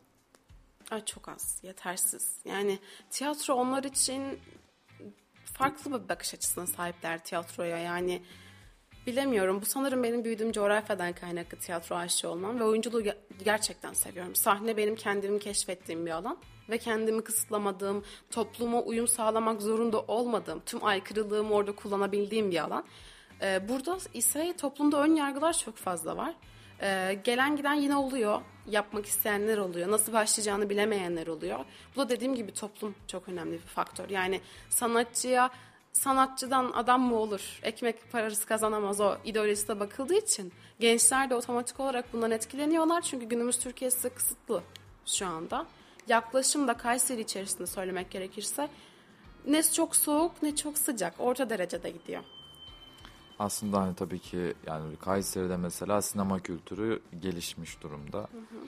Ay 0.92 1.06
çok 1.06 1.30
az, 1.30 1.60
yetersiz. 1.64 2.40
Yani 2.46 2.80
tiyatro 3.10 3.54
onlar 3.54 3.84
için 3.84 4.40
farklı 5.46 6.04
bir 6.04 6.10
bakış 6.10 6.34
açısına 6.34 6.68
sahipler 6.68 7.24
tiyatroya. 7.24 7.78
Yani 7.78 8.22
bilemiyorum. 9.10 9.62
Bu 9.62 9.66
sanırım 9.66 10.04
benim 10.04 10.24
büyüdüğüm 10.24 10.52
coğrafyadan 10.52 11.14
kaynaklı 11.14 11.58
tiyatro 11.58 11.96
aşığı 11.96 12.30
olmam 12.30 12.60
ve 12.60 12.64
oyunculuğu 12.64 13.02
ge- 13.02 13.18
gerçekten 13.46 13.94
seviyorum. 13.94 14.36
Sahne 14.36 14.78
benim 14.78 14.96
kendimi 14.96 15.40
keşfettiğim 15.40 16.06
bir 16.06 16.12
alan 16.12 16.38
ve 16.70 16.78
kendimi 16.78 17.24
kısıtlamadığım, 17.24 18.04
topluma 18.32 18.82
uyum 18.82 19.08
sağlamak 19.08 19.62
zorunda 19.62 20.02
olmadığım, 20.02 20.62
tüm 20.66 20.86
aykırılığımı 20.86 21.54
orada 21.54 21.72
kullanabildiğim 21.72 22.52
bir 22.52 22.64
alan. 22.64 22.84
Ee, 23.42 23.70
burada 23.70 23.98
ise 24.14 24.54
toplumda 24.58 25.04
ön 25.04 25.16
yargılar 25.16 25.54
çok 25.54 25.76
fazla 25.78 26.18
var. 26.18 26.36
Ee, 26.82 27.20
gelen 27.24 27.56
giden 27.56 27.74
yine 27.74 27.96
oluyor. 27.96 28.42
Yapmak 28.70 29.06
isteyenler 29.06 29.58
oluyor. 29.58 29.92
Nasıl 29.92 30.14
başlayacağını 30.14 30.70
bilemeyenler 30.70 31.28
oluyor. 31.28 31.60
Bu 31.96 32.00
da 32.00 32.10
dediğim 32.10 32.36
gibi 32.36 32.54
toplum 32.54 32.96
çok 33.08 33.30
önemli 33.30 33.54
bir 33.54 33.68
faktör. 33.68 34.10
Yani 34.10 34.42
sanatçıya 34.70 35.50
sanatçıdan 35.94 36.72
adam 36.76 37.02
mı 37.02 37.16
olur? 37.16 37.60
Ekmek 37.64 38.12
parası 38.12 38.48
kazanamaz 38.48 39.02
o 39.02 39.16
ideolojisine 39.26 39.80
bakıldığı 39.80 40.18
için 40.18 40.54
gençler 40.80 41.30
de 41.30 41.36
otomatik 41.36 41.80
olarak 41.80 42.14
bundan 42.14 42.32
etkileniyorlar. 42.32 43.02
Çünkü 43.02 43.26
günümüz 43.26 43.60
Türkiye'si 43.60 44.10
kısıtlı 44.10 44.64
şu 45.06 45.28
anda. 45.28 45.66
Yaklaşım 46.08 46.68
da 46.68 46.74
Kayseri 46.74 47.22
içerisinde 47.22 47.68
söylemek 47.68 48.12
gerekirse 48.12 48.70
ne 49.48 49.64
çok 49.64 49.96
soğuk 49.96 50.44
ne 50.44 50.56
çok 50.56 50.78
sıcak. 50.78 51.14
Orta 51.20 51.50
derecede 51.50 51.90
gidiyor. 51.90 52.24
Aslında 53.40 53.82
hani 53.82 53.96
tabii 53.96 54.20
ki 54.20 54.54
yani 54.68 54.96
Kayseri'de 54.96 55.58
mesela 55.58 56.02
sinema 56.02 56.40
kültürü 56.40 57.02
gelişmiş 57.22 57.82
durumda. 57.82 58.28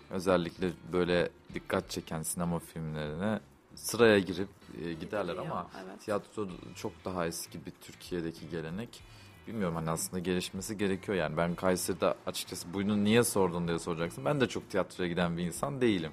Özellikle 0.09 0.71
böyle 0.93 1.29
dikkat 1.53 1.89
çeken 1.89 2.23
sinema 2.23 2.59
filmlerine 2.59 3.39
sıraya 3.75 4.19
girip 4.19 4.49
e, 4.83 4.93
giderler 4.93 5.33
Gidiliyor, 5.33 5.45
ama 5.45 5.69
evet. 5.85 6.01
tiyatro 6.01 6.47
çok 6.75 6.91
daha 7.05 7.27
eski 7.27 7.65
bir 7.65 7.71
Türkiye'deki 7.71 8.49
gelenek. 8.49 9.03
Bilmiyorum 9.47 9.75
hani 9.75 9.89
aslında 9.89 10.19
gelişmesi 10.19 10.77
gerekiyor 10.77 11.17
yani. 11.17 11.37
Ben 11.37 11.55
Kayseri'de 11.55 12.13
açıkçası 12.25 12.73
bunu 12.73 13.03
niye 13.03 13.23
sordun 13.23 13.67
diye 13.67 13.79
soracaksın. 13.79 14.25
Ben 14.25 14.41
de 14.41 14.47
çok 14.47 14.69
tiyatroya 14.69 15.09
giden 15.09 15.37
bir 15.37 15.43
insan 15.43 15.81
değilim. 15.81 16.11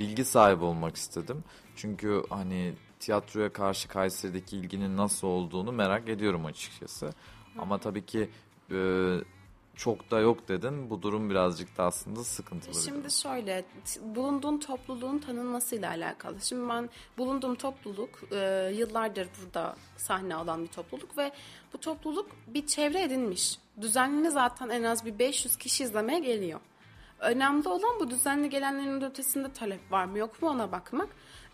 Bilgi 0.00 0.24
sahibi 0.24 0.64
olmak 0.64 0.96
istedim. 0.96 1.44
Çünkü 1.76 2.22
hani 2.30 2.74
tiyatroya 3.00 3.52
karşı 3.52 3.88
Kayseri'deki 3.88 4.56
ilginin 4.56 4.96
nasıl 4.96 5.26
olduğunu 5.26 5.72
merak 5.72 6.08
ediyorum 6.08 6.46
açıkçası. 6.46 7.10
Ama 7.58 7.78
tabii 7.78 8.06
ki 8.06 8.30
e, 8.70 8.76
çok 9.78 10.10
da 10.10 10.20
yok 10.20 10.48
dedin. 10.48 10.90
Bu 10.90 11.02
durum 11.02 11.30
birazcık 11.30 11.78
da 11.78 11.84
aslında 11.84 12.24
sıkıntılı 12.24 12.74
bir. 12.74 12.78
Şimdi 12.78 13.10
şöyle, 13.10 13.64
t- 13.84 14.14
bulunduğun 14.14 14.58
topluluğun 14.58 15.18
tanınmasıyla 15.18 15.90
alakalı. 15.90 16.40
Şimdi 16.40 16.68
ben 16.68 16.90
bulunduğum 17.18 17.54
topluluk 17.54 18.20
e, 18.32 18.72
yıllardır 18.74 19.28
burada 19.42 19.76
sahne 19.96 20.34
alan 20.34 20.62
bir 20.62 20.68
topluluk 20.68 21.18
ve 21.18 21.32
bu 21.72 21.78
topluluk 21.78 22.30
bir 22.46 22.66
çevre 22.66 23.02
edinmiş. 23.02 23.58
Düzenli 23.80 24.30
zaten 24.30 24.68
en 24.68 24.82
az 24.82 25.04
bir 25.04 25.18
500 25.18 25.56
kişi 25.56 25.84
izlemeye 25.84 26.18
geliyor. 26.18 26.60
Önemli 27.18 27.68
olan 27.68 28.00
bu 28.00 28.10
düzenli 28.10 28.50
gelenlerin 28.50 29.00
ötesinde 29.02 29.52
talep 29.52 29.92
var 29.92 30.04
mı 30.04 30.18
yok 30.18 30.42
mu 30.42 30.48
ona 30.48 30.72
bakmak. 30.72 31.08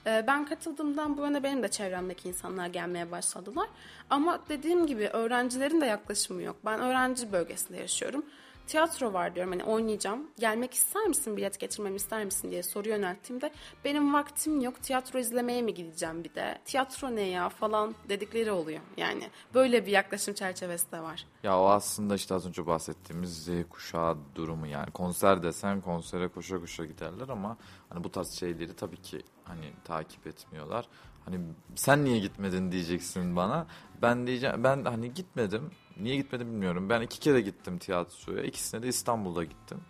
E, 0.07 0.25
ben 0.27 0.47
katıldığımdan 0.47 1.17
bu 1.17 1.23
yana 1.23 1.43
benim 1.43 1.63
de 1.63 1.69
çevremdeki 1.69 2.29
insanlar 2.29 2.67
gelmeye 2.67 3.11
başladılar. 3.11 3.69
Ama 4.11 4.41
dediğim 4.49 4.87
gibi 4.87 5.09
öğrencilerin 5.09 5.81
de 5.81 5.87
yaklaşımı 5.87 6.43
yok. 6.43 6.57
Ben 6.65 6.81
öğrenci 6.81 7.33
bölgesinde 7.33 7.79
yaşıyorum. 7.79 8.25
Tiyatro 8.67 9.13
var 9.13 9.35
diyorum 9.35 9.53
hani 9.53 9.65
oynayacağım. 9.65 10.31
Gelmek 10.39 10.75
ister 10.75 11.07
misin 11.07 11.37
bilet 11.37 11.61
getirmemi 11.61 11.97
ister 11.97 12.25
misin 12.25 12.51
diye 12.51 12.63
soru 12.63 12.89
yönelttiğimde 12.89 13.53
benim 13.85 14.15
vaktim 14.15 14.61
yok 14.61 14.83
tiyatro 14.83 15.19
izlemeye 15.19 15.63
mi 15.63 15.75
gideceğim 15.75 16.25
bir 16.25 16.35
de 16.35 16.59
tiyatro 16.65 17.17
ne 17.17 17.23
ya 17.23 17.49
falan 17.49 17.95
dedikleri 18.09 18.53
oluyor. 18.53 18.81
Yani 18.97 19.31
böyle 19.55 19.87
bir 19.87 19.93
yaklaşım 19.93 20.35
çerçevesi 20.35 20.93
de 20.93 21.01
var. 21.01 21.27
Ya 21.43 21.61
o 21.61 21.67
aslında 21.69 22.15
işte 22.15 22.35
az 22.35 22.47
önce 22.47 22.67
bahsettiğimiz 22.67 23.45
Z 23.45 23.49
kuşağı 23.71 24.17
durumu 24.35 24.67
yani 24.67 24.91
konser 24.91 25.43
desen 25.43 25.81
konsere 25.81 26.29
koşa 26.29 26.61
koşa 26.61 26.85
giderler 26.85 27.29
ama 27.29 27.57
hani 27.89 28.05
bu 28.05 28.11
tarz 28.11 28.31
şeyleri 28.31 28.77
tabii 28.77 29.03
ki 29.03 29.23
hani 29.45 29.73
takip 29.85 30.27
etmiyorlar. 30.27 30.89
Hani 31.25 31.41
sen 31.75 32.05
niye 32.05 32.19
gitmedin 32.19 32.73
diyeceksin 32.73 33.37
bana. 33.37 33.67
Ben 34.03 34.27
diyeceğim 34.27 34.65
ben 34.65 34.85
hani 34.85 35.15
gitmedim. 35.15 35.71
Niye 36.01 36.17
gitmedim 36.17 36.47
bilmiyorum. 36.47 36.89
Ben 36.89 37.01
iki 37.01 37.21
kere 37.21 37.41
gittim 37.41 37.79
tiyatroya. 37.79 38.43
İkisine 38.43 38.83
de 38.83 38.89
İstanbul'da 38.89 39.45
gittim. 39.45 39.81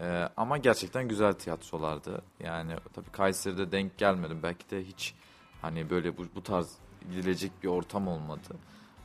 Ee, 0.00 0.28
ama 0.36 0.58
gerçekten 0.58 1.08
güzel 1.08 1.32
tiyatrolardı. 1.32 2.22
Yani 2.40 2.76
tabii 2.94 3.10
Kayseri'de 3.10 3.72
denk 3.72 3.98
gelmedim. 3.98 4.40
Belki 4.42 4.70
de 4.70 4.84
hiç 4.84 5.14
hani 5.62 5.90
böyle 5.90 6.18
bu, 6.18 6.26
bu 6.34 6.42
tarz 6.42 6.72
gidilecek 7.10 7.52
bir 7.62 7.68
ortam 7.68 8.08
olmadı. 8.08 8.56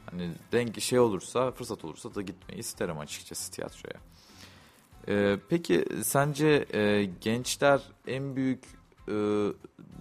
Hani 0.06 0.32
denk 0.52 0.82
şey 0.82 0.99
olursa, 0.99 1.52
fırsat 1.52 1.86
olursa 1.86 2.15
da 2.15 2.21
gitmeyi 2.21 2.60
isterim 2.60 2.99
açıkçası 2.99 3.52
tiyatroya. 3.52 3.99
Ee, 5.08 5.38
peki 5.49 5.86
sence 6.04 6.65
e, 6.73 7.06
gençler 7.21 7.82
en 8.08 8.36
büyük 8.36 8.63
e, 9.08 9.13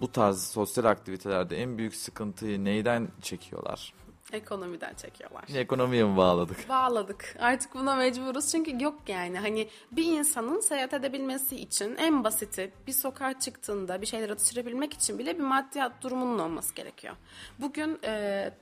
bu 0.01 0.11
tarz 0.11 0.43
sosyal 0.43 0.85
aktivitelerde 0.85 1.61
en 1.61 1.77
büyük 1.77 1.95
sıkıntıyı 1.95 2.65
neyden 2.65 3.07
çekiyorlar? 3.21 3.93
Ekonomiden 4.33 4.93
çekiyorlar. 4.93 5.43
Ekonomiye 5.55 6.03
mi 6.03 6.17
bağladık? 6.17 6.69
Bağladık. 6.69 7.35
Artık 7.39 7.73
buna 7.75 7.95
mecburuz 7.95 8.51
çünkü 8.51 8.83
yok 8.83 9.01
yani. 9.07 9.39
Hani 9.39 9.67
bir 9.91 10.03
insanın 10.03 10.59
seyahat 10.59 10.93
edebilmesi 10.93 11.55
için 11.55 11.95
en 11.95 12.23
basiti 12.23 12.71
bir 12.87 12.91
sokağa 12.91 13.39
çıktığında 13.39 14.01
bir 14.01 14.05
şeyler 14.05 14.29
atıştırabilmek 14.29 14.93
için 14.93 15.19
bile 15.19 15.37
bir 15.37 15.43
maddiyat 15.43 16.01
durumunun 16.01 16.39
olması 16.39 16.75
gerekiyor. 16.75 17.15
Bugün 17.59 17.99
e, 18.03 18.53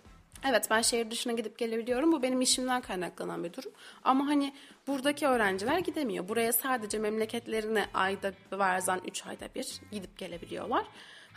evet 0.50 0.68
ben 0.70 0.82
şehir 0.82 1.12
dışına 1.12 1.34
gidip 1.34 1.58
gelebiliyorum. 1.58 2.12
Bu 2.12 2.22
benim 2.24 2.42
işimden 2.42 2.82
kaynaklanan 2.82 3.44
bir 3.44 3.54
durum. 3.54 3.72
Ama 4.04 4.28
hani 4.28 4.54
buradaki 4.88 5.28
öğrenciler 5.28 5.80
gidemiyor. 5.80 6.28
Buraya 6.30 6.54
sadece 6.54 7.00
memleketlerine 7.00 7.86
ayda 7.94 8.34
bazen 8.52 9.02
3 9.08 9.26
ayda 9.26 9.46
bir 9.56 9.82
gidip 9.92 10.18
gelebiliyorlar. 10.18 10.86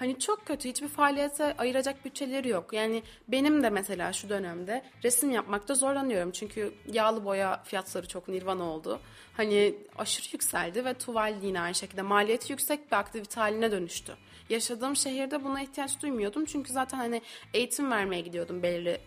Hani 0.01 0.19
çok 0.19 0.47
kötü 0.47 0.69
hiçbir 0.69 0.89
faaliyete 0.89 1.57
ayıracak 1.57 2.05
bütçeleri 2.05 2.49
yok. 2.49 2.73
Yani 2.73 3.03
benim 3.29 3.63
de 3.63 3.71
mesela 3.71 4.13
şu 4.13 4.29
dönemde 4.29 4.83
resim 5.05 5.31
yapmakta 5.31 5.75
zorlanıyorum. 5.75 6.31
Çünkü 6.31 6.75
yağlı 6.93 7.25
boya 7.25 7.63
fiyatları 7.65 8.09
çok 8.09 8.29
nirvan 8.29 8.61
oldu. 8.61 9.01
Hani 9.37 9.75
aşırı 9.99 10.27
yükseldi 10.33 10.85
ve 10.85 10.95
tuval 10.95 11.35
yine 11.43 11.61
aynı 11.61 11.75
şekilde 11.75 12.03
maliyeti 12.03 12.53
yüksek 12.53 12.93
bir 12.93 12.97
aktivite 12.97 13.41
haline 13.41 13.73
dönüştü. 13.73 14.17
Yaşadığım 14.49 14.97
şehirde 14.97 15.45
buna 15.45 15.63
ihtiyaç 15.63 16.03
duymuyordum. 16.03 16.45
Çünkü 16.45 16.73
zaten 16.73 16.99
hani 16.99 17.23
eğitim 17.55 17.91
vermeye 17.91 18.21
gidiyordum 18.21 18.63
belirli 18.63 19.01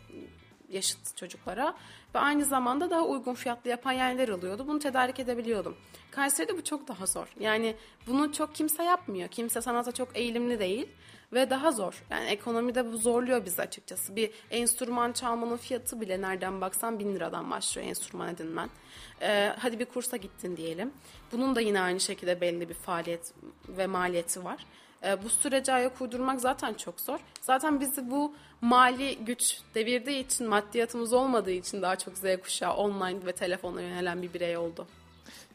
yaşıt 0.73 1.17
çocuklara 1.17 1.75
ve 2.15 2.19
aynı 2.19 2.45
zamanda 2.45 2.89
daha 2.89 3.01
uygun 3.01 3.33
fiyatlı 3.33 3.69
yapan 3.69 3.91
yerler 3.91 4.29
oluyordu. 4.29 4.67
Bunu 4.67 4.79
tedarik 4.79 5.19
edebiliyordum. 5.19 5.77
Kayseri'de 6.12 6.57
bu 6.57 6.63
çok 6.63 6.88
daha 6.88 7.05
zor. 7.05 7.27
Yani 7.39 7.75
bunu 8.07 8.33
çok 8.33 8.55
kimse 8.55 8.83
yapmıyor. 8.83 9.27
Kimse 9.27 9.62
sanata 9.62 9.91
çok 9.91 10.17
eğilimli 10.17 10.59
değil 10.59 10.88
ve 11.33 11.49
daha 11.49 11.71
zor. 11.71 12.03
Yani 12.09 12.25
ekonomide 12.25 12.91
bu 12.93 12.97
zorluyor 12.97 13.45
bizi 13.45 13.62
açıkçası. 13.62 14.15
Bir 14.15 14.31
enstrüman 14.51 15.12
çalmanın 15.12 15.57
fiyatı 15.57 16.01
bile 16.01 16.21
nereden 16.21 16.62
baksan 16.62 16.99
bin 16.99 17.15
liradan 17.15 17.51
başlıyor 17.51 17.88
enstrüman 17.88 18.29
edinmen. 18.29 18.69
Ee, 19.21 19.53
hadi 19.59 19.79
bir 19.79 19.86
kursa 19.86 20.17
gittin 20.17 20.57
diyelim. 20.57 20.93
Bunun 21.31 21.55
da 21.55 21.62
yine 21.62 21.81
aynı 21.81 21.99
şekilde 21.99 22.41
belli 22.41 22.69
bir 22.69 22.73
faaliyet 22.73 23.33
ve 23.67 23.88
maliyeti 23.88 24.43
var. 24.43 24.65
Ee, 25.04 25.24
bu 25.24 25.30
sürece 25.30 25.74
ayak 25.74 26.02
uydurmak 26.02 26.42
zaten 26.42 26.74
çok 26.74 27.02
zor. 27.02 27.20
Zaten 27.42 27.80
bizi 27.80 28.12
bu 28.12 28.36
mali 28.62 29.18
güç 29.26 29.58
devirdiği 29.76 30.26
için, 30.26 30.48
maddiyatımız 30.48 31.13
olmadığı 31.13 31.52
için 31.52 31.82
daha 31.82 31.96
çok 31.96 32.18
Z 32.18 32.24
kuşağı 32.44 32.74
online 32.74 33.26
ve 33.26 33.32
telefona 33.32 33.82
yönelen 33.82 34.22
bir 34.22 34.34
birey 34.34 34.58
oldu. 34.58 34.88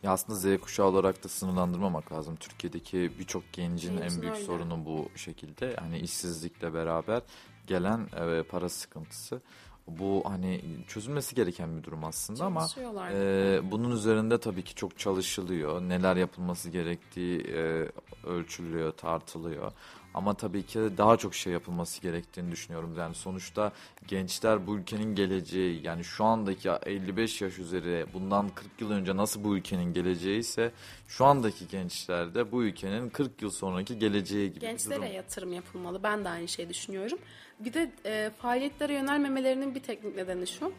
Ya 0.03 0.11
aslında 0.13 0.39
Z 0.39 0.61
kuşağı 0.61 0.87
olarak 0.87 1.25
da 1.25 1.29
sınırlandırmamak 1.29 2.13
lazım. 2.13 2.37
Türkiye'deki 2.37 3.13
birçok 3.19 3.53
gencin 3.53 3.99
Gencin 3.99 4.17
en 4.17 4.23
büyük 4.23 4.35
öyle. 4.35 4.45
sorunu 4.47 4.85
bu 4.87 5.09
şekilde. 5.19 5.77
Hani 5.77 5.99
işsizlikle 5.99 6.75
beraber 6.75 7.23
gelen 7.67 8.09
e, 8.17 8.43
para 8.43 8.69
sıkıntısı. 8.69 9.41
Bu 9.89 10.23
hani 10.25 10.61
çözülmesi 10.89 11.35
gereken 11.35 11.79
bir 11.79 11.83
durum 11.83 12.05
aslında 12.05 12.45
ama 12.45 12.67
e, 13.13 13.61
bunun 13.71 13.91
üzerinde 13.91 14.39
tabii 14.39 14.65
ki 14.65 14.75
çok 14.75 14.99
çalışılıyor. 14.99 15.81
Neler 15.81 16.17
yapılması 16.17 16.71
gerektiği 16.71 17.41
e, 17.41 17.89
ölçülüyor, 18.27 18.93
tartılıyor. 18.93 19.73
Ama 20.15 20.35
tabii 20.35 20.63
ki 20.63 20.79
daha 20.97 21.17
çok 21.17 21.35
şey 21.35 21.53
yapılması 21.53 22.03
gerektiğini 22.03 22.53
düşünüyorum. 22.53 22.95
Yani 22.99 23.15
sonuçta 23.15 23.73
gençler 24.09 24.67
bu 24.67 24.77
ülkenin 24.77 25.15
geleceği. 25.15 25.87
Yani 25.87 26.05
şu 26.05 26.25
andaki 26.25 26.71
55 26.87 27.43
yaş 27.43 27.59
üzeri 27.59 28.07
bundan 28.13 28.49
40 28.49 28.81
yıl 28.81 28.91
önce 28.91 29.17
nasıl 29.17 29.45
bu 29.45 29.57
ülkenin 29.57 29.93
geleceği 29.93 30.39
ise 30.39 30.73
şu 31.09 31.25
andaki 31.25 31.69
gençler 31.69 32.35
de 32.35 32.53
bu 32.53 32.65
ülkenin 32.65 33.09
40 33.11 33.43
yıl 33.43 33.51
sonraki 33.51 33.99
geleceği 33.99 34.49
gibi 34.53 34.61
Gençlere 34.61 35.09
yatırım 35.09 35.53
yapılmalı. 35.53 36.03
Ben 36.03 36.25
de 36.25 36.29
aynı 36.29 36.49
şeyi 36.49 36.69
düşünüyorum. 36.69 37.19
Bir 37.61 37.73
de 37.73 37.91
e, 38.05 38.31
faaliyetlere 38.31 38.95
yönelmemelerinin 38.95 39.75
bir 39.75 39.83
teknik 39.83 40.17
nedeni 40.17 40.47
şu. 40.47 40.73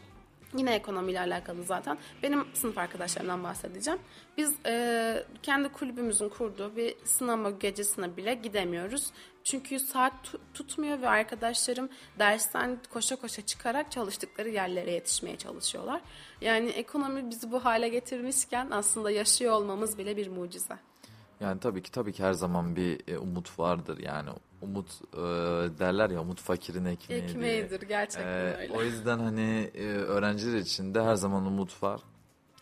Yine 0.58 0.76
ekonomiyle 0.76 1.20
alakalı 1.20 1.64
zaten. 1.64 1.98
Benim 2.24 2.46
sınıf 2.54 2.78
arkadaşlarımdan 2.78 3.44
bahsedeceğim. 3.44 4.00
Biz 4.38 4.56
e, 4.66 5.24
kendi 5.44 5.70
kulübümüzün 5.70 6.30
kurduğu 6.30 6.76
bir 6.76 6.96
sinema 7.06 7.50
gecesine 7.50 8.18
bile 8.18 8.34
gidemiyoruz. 8.34 9.12
Çünkü 9.44 9.80
saat 9.80 10.14
tu- 10.24 10.40
tutmuyor 10.54 11.02
ve 11.02 11.10
arkadaşlarım 11.10 11.90
dersten 12.20 12.80
koşa 12.94 13.16
koşa 13.16 13.46
çıkarak 13.46 13.92
çalıştıkları 13.92 14.50
yerlere 14.50 14.92
yetişmeye 14.92 15.38
çalışıyorlar. 15.38 16.02
Yani 16.42 16.70
ekonomi 16.70 17.30
bizi 17.30 17.52
bu 17.52 17.66
hale 17.66 17.90
getirmişken 17.90 18.68
aslında 18.72 19.12
yaşıyor 19.12 19.54
olmamız 19.54 19.98
bile 19.98 20.18
bir 20.18 20.28
mucize. 20.28 20.76
Yani 21.40 21.60
tabii 21.60 21.84
ki 21.84 21.92
tabii 21.92 22.14
ki 22.14 22.24
her 22.24 22.34
zaman 22.34 22.76
bir 22.76 23.08
e, 23.08 23.18
umut 23.18 23.60
vardır. 23.60 23.98
Yani 23.98 24.30
umut 24.62 24.88
e, 25.14 25.18
derler 25.80 26.10
ya 26.10 26.22
umut 26.22 26.42
fakirin 26.42 26.86
ekmeği 26.86 27.22
diye. 27.22 27.30
Ekmeğidir 27.32 27.82
gerçekten 27.82 28.28
Ee, 28.28 28.56
öyle. 28.58 28.74
O 28.74 28.82
yüzden 28.84 29.20
hani 29.20 29.72
e, 29.76 29.86
öğrenciler 29.86 30.58
için 30.58 30.96
de 30.96 31.04
her 31.04 31.16
zaman 31.16 31.46
umut 31.46 31.84
var. 31.84 32.02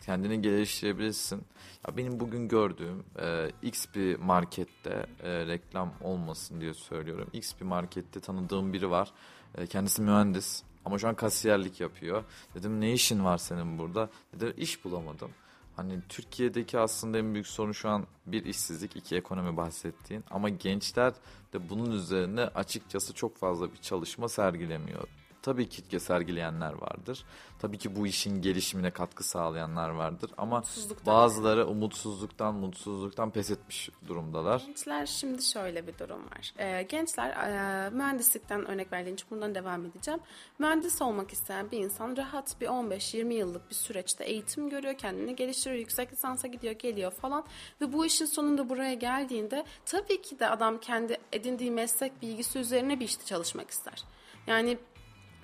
Kendini 0.06 0.42
geliştirebilirsin. 0.42 1.42
Ya 1.88 1.96
benim 1.96 2.20
bugün 2.20 2.48
gördüğüm 2.48 3.04
e, 3.20 3.50
X 3.62 3.86
bir 3.94 4.16
markette 4.16 5.06
e, 5.22 5.46
reklam 5.46 5.92
olmasın 6.02 6.60
diye 6.60 6.74
söylüyorum. 6.74 7.28
X 7.32 7.52
bir 7.60 7.64
markette 7.64 8.20
tanıdığım 8.20 8.72
biri 8.72 8.90
var. 8.90 9.12
E, 9.58 9.66
kendisi 9.66 10.02
mühendis 10.02 10.62
ama 10.84 10.98
şu 10.98 11.08
an 11.08 11.14
kasiyerlik 11.14 11.80
yapıyor. 11.80 12.24
Dedim 12.54 12.80
ne 12.80 12.92
işin 12.92 13.24
var 13.24 13.38
senin 13.38 13.78
burada? 13.78 14.10
Dedi 14.34 14.54
iş 14.56 14.84
bulamadım. 14.84 15.30
Hani 15.78 16.00
Türkiye'deki 16.08 16.78
aslında 16.78 17.18
en 17.18 17.34
büyük 17.34 17.46
sorun 17.46 17.72
şu 17.72 17.88
an 17.88 18.06
bir 18.26 18.44
işsizlik, 18.44 18.96
iki 18.96 19.16
ekonomi 19.16 19.56
bahsettiğin. 19.56 20.24
Ama 20.30 20.48
gençler 20.48 21.12
de 21.52 21.68
bunun 21.70 21.90
üzerine 21.90 22.40
açıkçası 22.40 23.14
çok 23.14 23.36
fazla 23.36 23.72
bir 23.72 23.76
çalışma 23.76 24.28
sergilemiyor. 24.28 25.08
Tabii 25.48 25.68
ki 25.68 26.00
sergileyenler 26.00 26.72
vardır. 26.72 27.24
Tabii 27.58 27.78
ki 27.78 27.96
bu 27.96 28.06
işin 28.06 28.42
gelişimine 28.42 28.90
katkı 28.90 29.24
sağlayanlar 29.24 29.90
vardır. 29.90 30.30
Ama 30.38 30.62
bazıları 31.06 31.66
umutsuzluktan, 31.66 32.54
mutsuzluktan 32.54 33.30
pes 33.30 33.50
etmiş 33.50 33.90
durumdalar. 34.06 34.62
Gençler 34.66 35.06
şimdi 35.06 35.42
şöyle 35.42 35.86
bir 35.86 35.98
durum 35.98 36.24
var. 36.30 36.52
Ee, 36.58 36.82
gençler 36.82 37.30
e, 37.30 37.90
mühendislikten 37.90 38.66
örnek 38.66 38.92
verdiğin 38.92 39.14
için 39.14 39.30
buradan 39.30 39.54
devam 39.54 39.84
edeceğim. 39.84 40.20
Mühendis 40.58 41.02
olmak 41.02 41.32
isteyen 41.32 41.70
bir 41.70 41.78
insan 41.78 42.16
rahat 42.16 42.60
bir 42.60 42.66
15-20 42.66 43.32
yıllık 43.32 43.70
bir 43.70 43.74
süreçte 43.74 44.24
eğitim 44.24 44.70
görüyor, 44.70 44.94
kendini 44.94 45.36
geliştiriyor, 45.36 45.78
yüksek 45.80 46.12
lisansa 46.12 46.48
gidiyor, 46.48 46.74
geliyor 46.74 47.12
falan. 47.12 47.44
Ve 47.80 47.92
bu 47.92 48.06
işin 48.06 48.26
sonunda 48.26 48.68
buraya 48.68 48.94
geldiğinde 48.94 49.64
tabii 49.86 50.22
ki 50.22 50.38
de 50.38 50.48
adam 50.48 50.80
kendi 50.80 51.18
edindiği 51.32 51.70
meslek 51.70 52.22
bilgisi 52.22 52.58
üzerine 52.58 53.00
bir 53.00 53.04
işte 53.04 53.24
çalışmak 53.24 53.70
ister. 53.70 54.04
Yani 54.46 54.78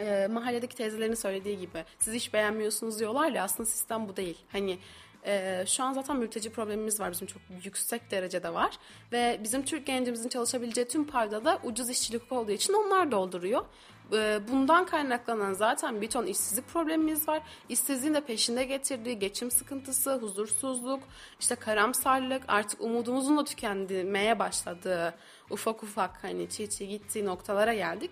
e, 0.00 0.26
mahalledeki 0.30 0.76
teyzelerin 0.76 1.14
söylediği 1.14 1.58
gibi 1.58 1.84
siz 1.98 2.14
iş 2.14 2.34
beğenmiyorsunuz 2.34 2.98
diyorlar 2.98 3.30
ya 3.30 3.44
aslında 3.44 3.68
sistem 3.68 4.08
bu 4.08 4.16
değil. 4.16 4.38
Hani 4.52 4.78
e, 5.26 5.64
şu 5.66 5.84
an 5.84 5.92
zaten 5.92 6.16
mülteci 6.16 6.50
problemimiz 6.52 7.00
var 7.00 7.12
bizim 7.12 7.26
çok 7.26 7.42
yüksek 7.64 8.10
derecede 8.10 8.54
var 8.54 8.78
ve 9.12 9.40
bizim 9.44 9.64
Türk 9.64 9.86
gencimizin 9.86 10.28
çalışabileceği 10.28 10.88
tüm 10.88 11.04
payda 11.04 11.44
da 11.44 11.58
ucuz 11.64 11.90
işçilik 11.90 12.32
olduğu 12.32 12.52
için 12.52 12.72
onlar 12.72 13.10
dolduruyor. 13.10 13.64
E, 14.12 14.40
bundan 14.48 14.86
kaynaklanan 14.86 15.52
zaten 15.52 16.00
bir 16.00 16.10
ton 16.10 16.26
işsizlik 16.26 16.68
problemimiz 16.68 17.28
var. 17.28 17.42
İşsizliğin 17.68 18.14
de 18.14 18.20
peşinde 18.20 18.64
getirdiği 18.64 19.18
geçim 19.18 19.50
sıkıntısı, 19.50 20.14
huzursuzluk, 20.14 21.02
işte 21.40 21.54
karamsarlık, 21.54 22.42
artık 22.48 22.80
umudumuzun 22.80 23.36
da 23.36 23.44
tükenmeye 23.44 24.38
başladığı 24.38 25.14
ufak 25.50 25.82
ufak 25.82 26.24
hani 26.24 26.48
çiğ 26.48 26.70
çiğ 26.70 26.88
gittiği 26.88 27.24
noktalara 27.24 27.74
geldik. 27.74 28.10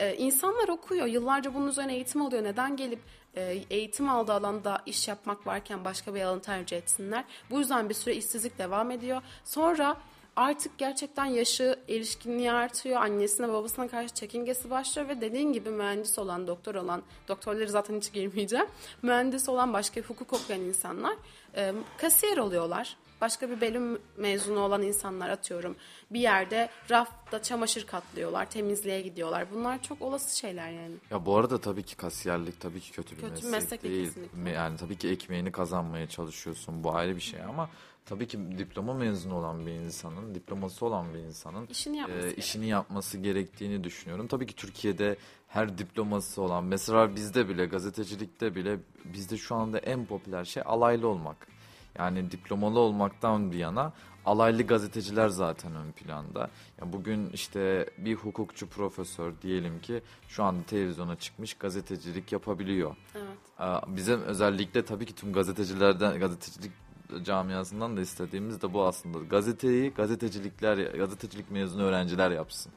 Ee, 0.00 0.16
insanlar 0.16 0.68
okuyor. 0.68 1.06
Yıllarca 1.06 1.54
bunun 1.54 1.68
üzerine 1.68 1.94
eğitim 1.94 2.22
alıyor. 2.22 2.44
Neden 2.44 2.76
gelip 2.76 3.00
e, 3.36 3.64
eğitim 3.70 4.08
aldığı 4.08 4.32
alanda 4.32 4.82
iş 4.86 5.08
yapmak 5.08 5.46
varken 5.46 5.84
başka 5.84 6.14
bir 6.14 6.22
alanı 6.22 6.42
tercih 6.42 6.76
etsinler? 6.76 7.24
Bu 7.50 7.58
yüzden 7.58 7.88
bir 7.88 7.94
süre 7.94 8.14
işsizlik 8.14 8.58
devam 8.58 8.90
ediyor. 8.90 9.22
Sonra 9.44 9.96
artık 10.36 10.78
gerçekten 10.78 11.24
yaşı, 11.24 11.78
erişkinliği 11.88 12.52
artıyor. 12.52 13.02
Annesine 13.02 13.48
babasına 13.48 13.88
karşı 13.88 14.14
çekingesi 14.14 14.70
başlıyor 14.70 15.08
ve 15.08 15.20
dediğin 15.20 15.52
gibi 15.52 15.70
mühendis 15.70 16.18
olan, 16.18 16.46
doktor 16.46 16.74
olan, 16.74 17.02
doktorları 17.28 17.68
zaten 17.68 17.96
hiç 17.96 18.12
girmeyeceğim. 18.12 18.66
Mühendis 19.02 19.48
olan 19.48 19.72
başka 19.72 20.00
hukuk 20.00 20.32
okuyan 20.32 20.60
insanlar 20.60 21.16
e, 21.56 21.72
kasiyer 21.96 22.36
oluyorlar. 22.36 22.96
Başka 23.20 23.50
bir 23.50 23.60
bölüm 23.60 23.98
mezunu 24.16 24.60
olan 24.60 24.82
insanlar 24.82 25.28
atıyorum. 25.28 25.76
Bir 26.10 26.20
yerde 26.20 26.68
rafta 26.90 27.42
çamaşır 27.42 27.86
katlıyorlar, 27.86 28.50
temizliğe 28.50 29.00
gidiyorlar. 29.00 29.46
Bunlar 29.54 29.82
çok 29.82 30.02
olası 30.02 30.38
şeyler 30.38 30.70
yani. 30.70 30.94
Ya 31.10 31.26
bu 31.26 31.36
arada 31.36 31.60
tabii 31.60 31.82
ki 31.82 31.96
kasiyerlik 31.96 32.60
tabii 32.60 32.80
ki 32.80 32.92
kötü 32.92 33.16
bir 33.16 33.20
Kötü 33.20 33.32
meslek, 33.34 33.52
meslek 33.52 33.82
değil, 33.82 34.06
kesinlikle. 34.06 34.50
Yani 34.50 34.76
tabii 34.76 34.96
ki 34.96 35.08
ekmeğini 35.08 35.52
kazanmaya 35.52 36.08
çalışıyorsun. 36.08 36.84
Bu 36.84 36.94
ayrı 36.94 37.16
bir 37.16 37.20
şey 37.20 37.42
ama 37.42 37.70
tabii 38.06 38.28
ki 38.28 38.38
diploma 38.58 38.94
mezunu 38.94 39.34
olan 39.34 39.66
bir 39.66 39.72
insanın, 39.72 40.34
diploması 40.34 40.86
olan 40.86 41.14
bir 41.14 41.18
insanın 41.18 41.66
İşini 41.66 41.96
yapması 41.96 42.18
e, 42.20 42.30
gerek. 42.30 42.38
işini 42.38 42.68
yapması 42.68 43.18
gerektiğini 43.18 43.84
düşünüyorum. 43.84 44.26
Tabii 44.26 44.46
ki 44.46 44.54
Türkiye'de 44.54 45.16
her 45.48 45.78
diploması 45.78 46.42
olan, 46.42 46.64
mesela 46.64 47.16
bizde 47.16 47.48
bile 47.48 47.66
gazetecilikte 47.66 48.54
bile 48.54 48.78
bizde 49.04 49.36
şu 49.36 49.54
anda 49.54 49.78
en 49.78 50.06
popüler 50.06 50.44
şey 50.44 50.62
alaylı 50.66 51.08
olmak. 51.08 51.57
Yani 51.98 52.30
diplomalı 52.30 52.78
olmaktan 52.78 53.52
bir 53.52 53.58
yana 53.58 53.92
alaylı 54.26 54.62
gazeteciler 54.62 55.28
zaten 55.28 55.74
ön 55.74 55.92
planda. 55.92 56.40
Ya 56.80 56.92
bugün 56.92 57.30
işte 57.30 57.90
bir 57.98 58.14
hukukçu 58.14 58.68
profesör 58.68 59.32
diyelim 59.42 59.80
ki 59.80 60.02
şu 60.28 60.44
anda 60.44 60.62
televizyona 60.62 61.16
çıkmış 61.16 61.54
gazetecilik 61.54 62.32
yapabiliyor. 62.32 62.96
Evet. 63.14 63.28
Aa, 63.58 63.80
Bizim 63.96 64.22
özellikle 64.22 64.84
tabii 64.84 65.06
ki 65.06 65.14
tüm 65.14 65.32
gazetecilerden, 65.32 66.20
gazetecilik 66.20 66.72
camiasından 67.22 67.96
da 67.96 68.00
istediğimiz 68.00 68.62
de 68.62 68.72
bu 68.72 68.84
aslında. 68.84 69.18
Gazeteyi 69.18 69.90
gazetecilikler, 69.90 70.78
gazetecilik 70.78 71.50
mezunu 71.50 71.82
öğrenciler 71.82 72.30
yapsın. 72.30 72.72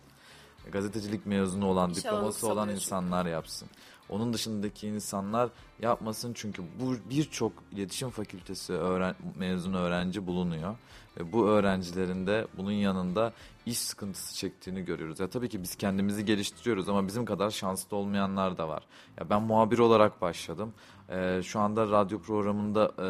Gazetecilik 0.71 1.25
mezunu 1.25 1.65
olan, 1.65 1.93
diploması 1.93 2.51
olan 2.51 2.69
insanlar 2.69 3.25
yapsın. 3.25 3.69
Onun 4.11 4.33
dışındaki 4.33 4.87
insanlar 4.87 5.49
yapmasın 5.81 6.31
çünkü 6.35 6.63
bu 6.79 6.95
birçok 7.09 7.51
iletişim 7.71 8.09
fakültesi 8.09 8.73
öğren, 8.73 9.15
mezunu 9.39 9.77
öğrenci 9.77 10.27
bulunuyor. 10.27 10.75
Ve 11.19 11.31
bu 11.33 11.47
öğrencilerin 11.47 12.27
de 12.27 12.47
bunun 12.57 12.71
yanında 12.71 13.33
iş 13.65 13.79
sıkıntısı 13.79 14.35
çektiğini 14.35 14.85
görüyoruz. 14.85 15.19
Ya 15.19 15.29
tabii 15.29 15.49
ki 15.49 15.63
biz 15.63 15.75
kendimizi 15.75 16.25
geliştiriyoruz 16.25 16.89
ama 16.89 17.07
bizim 17.07 17.25
kadar 17.25 17.49
şanslı 17.49 17.97
olmayanlar 17.97 18.57
da 18.57 18.67
var. 18.67 18.83
Ya 19.19 19.29
ben 19.29 19.41
muhabir 19.41 19.79
olarak 19.79 20.21
başladım. 20.21 20.73
Ee, 21.09 21.41
şu 21.43 21.59
anda 21.59 21.87
radyo 21.87 22.19
programında 22.19 22.91
e, 22.99 23.09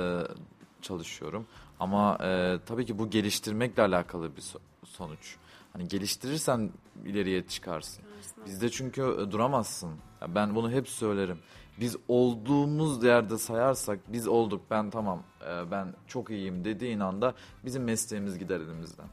çalışıyorum. 0.82 1.46
Ama 1.80 2.18
e, 2.22 2.60
tabii 2.66 2.86
ki 2.86 3.00
bu 3.00 3.10
geliştirmekle 3.10 3.82
alakalı 3.84 4.36
bir 4.36 4.42
so- 4.42 4.60
sonuç. 4.86 5.36
Hani 5.74 5.88
geliştirirsen 5.88 6.70
ileriye 7.06 7.48
çıkarsın. 7.48 8.04
Bizde 8.46 8.70
çünkü 8.70 9.02
e, 9.02 9.32
duramazsın. 9.32 9.92
Ya 10.22 10.36
ben 10.36 10.56
bunu 10.56 10.72
hep 10.72 10.90
söylerim. 10.90 11.40
Biz 11.80 11.98
olduğumuz 12.08 13.04
yerde 13.04 13.38
sayarsak 13.38 14.00
biz 14.08 14.28
olduk 14.28 14.62
ben 14.70 14.90
tamam 14.90 15.24
e, 15.48 15.72
ben 15.72 15.94
çok 16.08 16.30
iyiyim 16.30 16.66
dediğin 16.66 17.00
anda 17.00 17.34
bizim 17.66 17.84
mesleğimiz 17.84 18.40
gider 18.40 18.60
elimizden. 18.60 19.08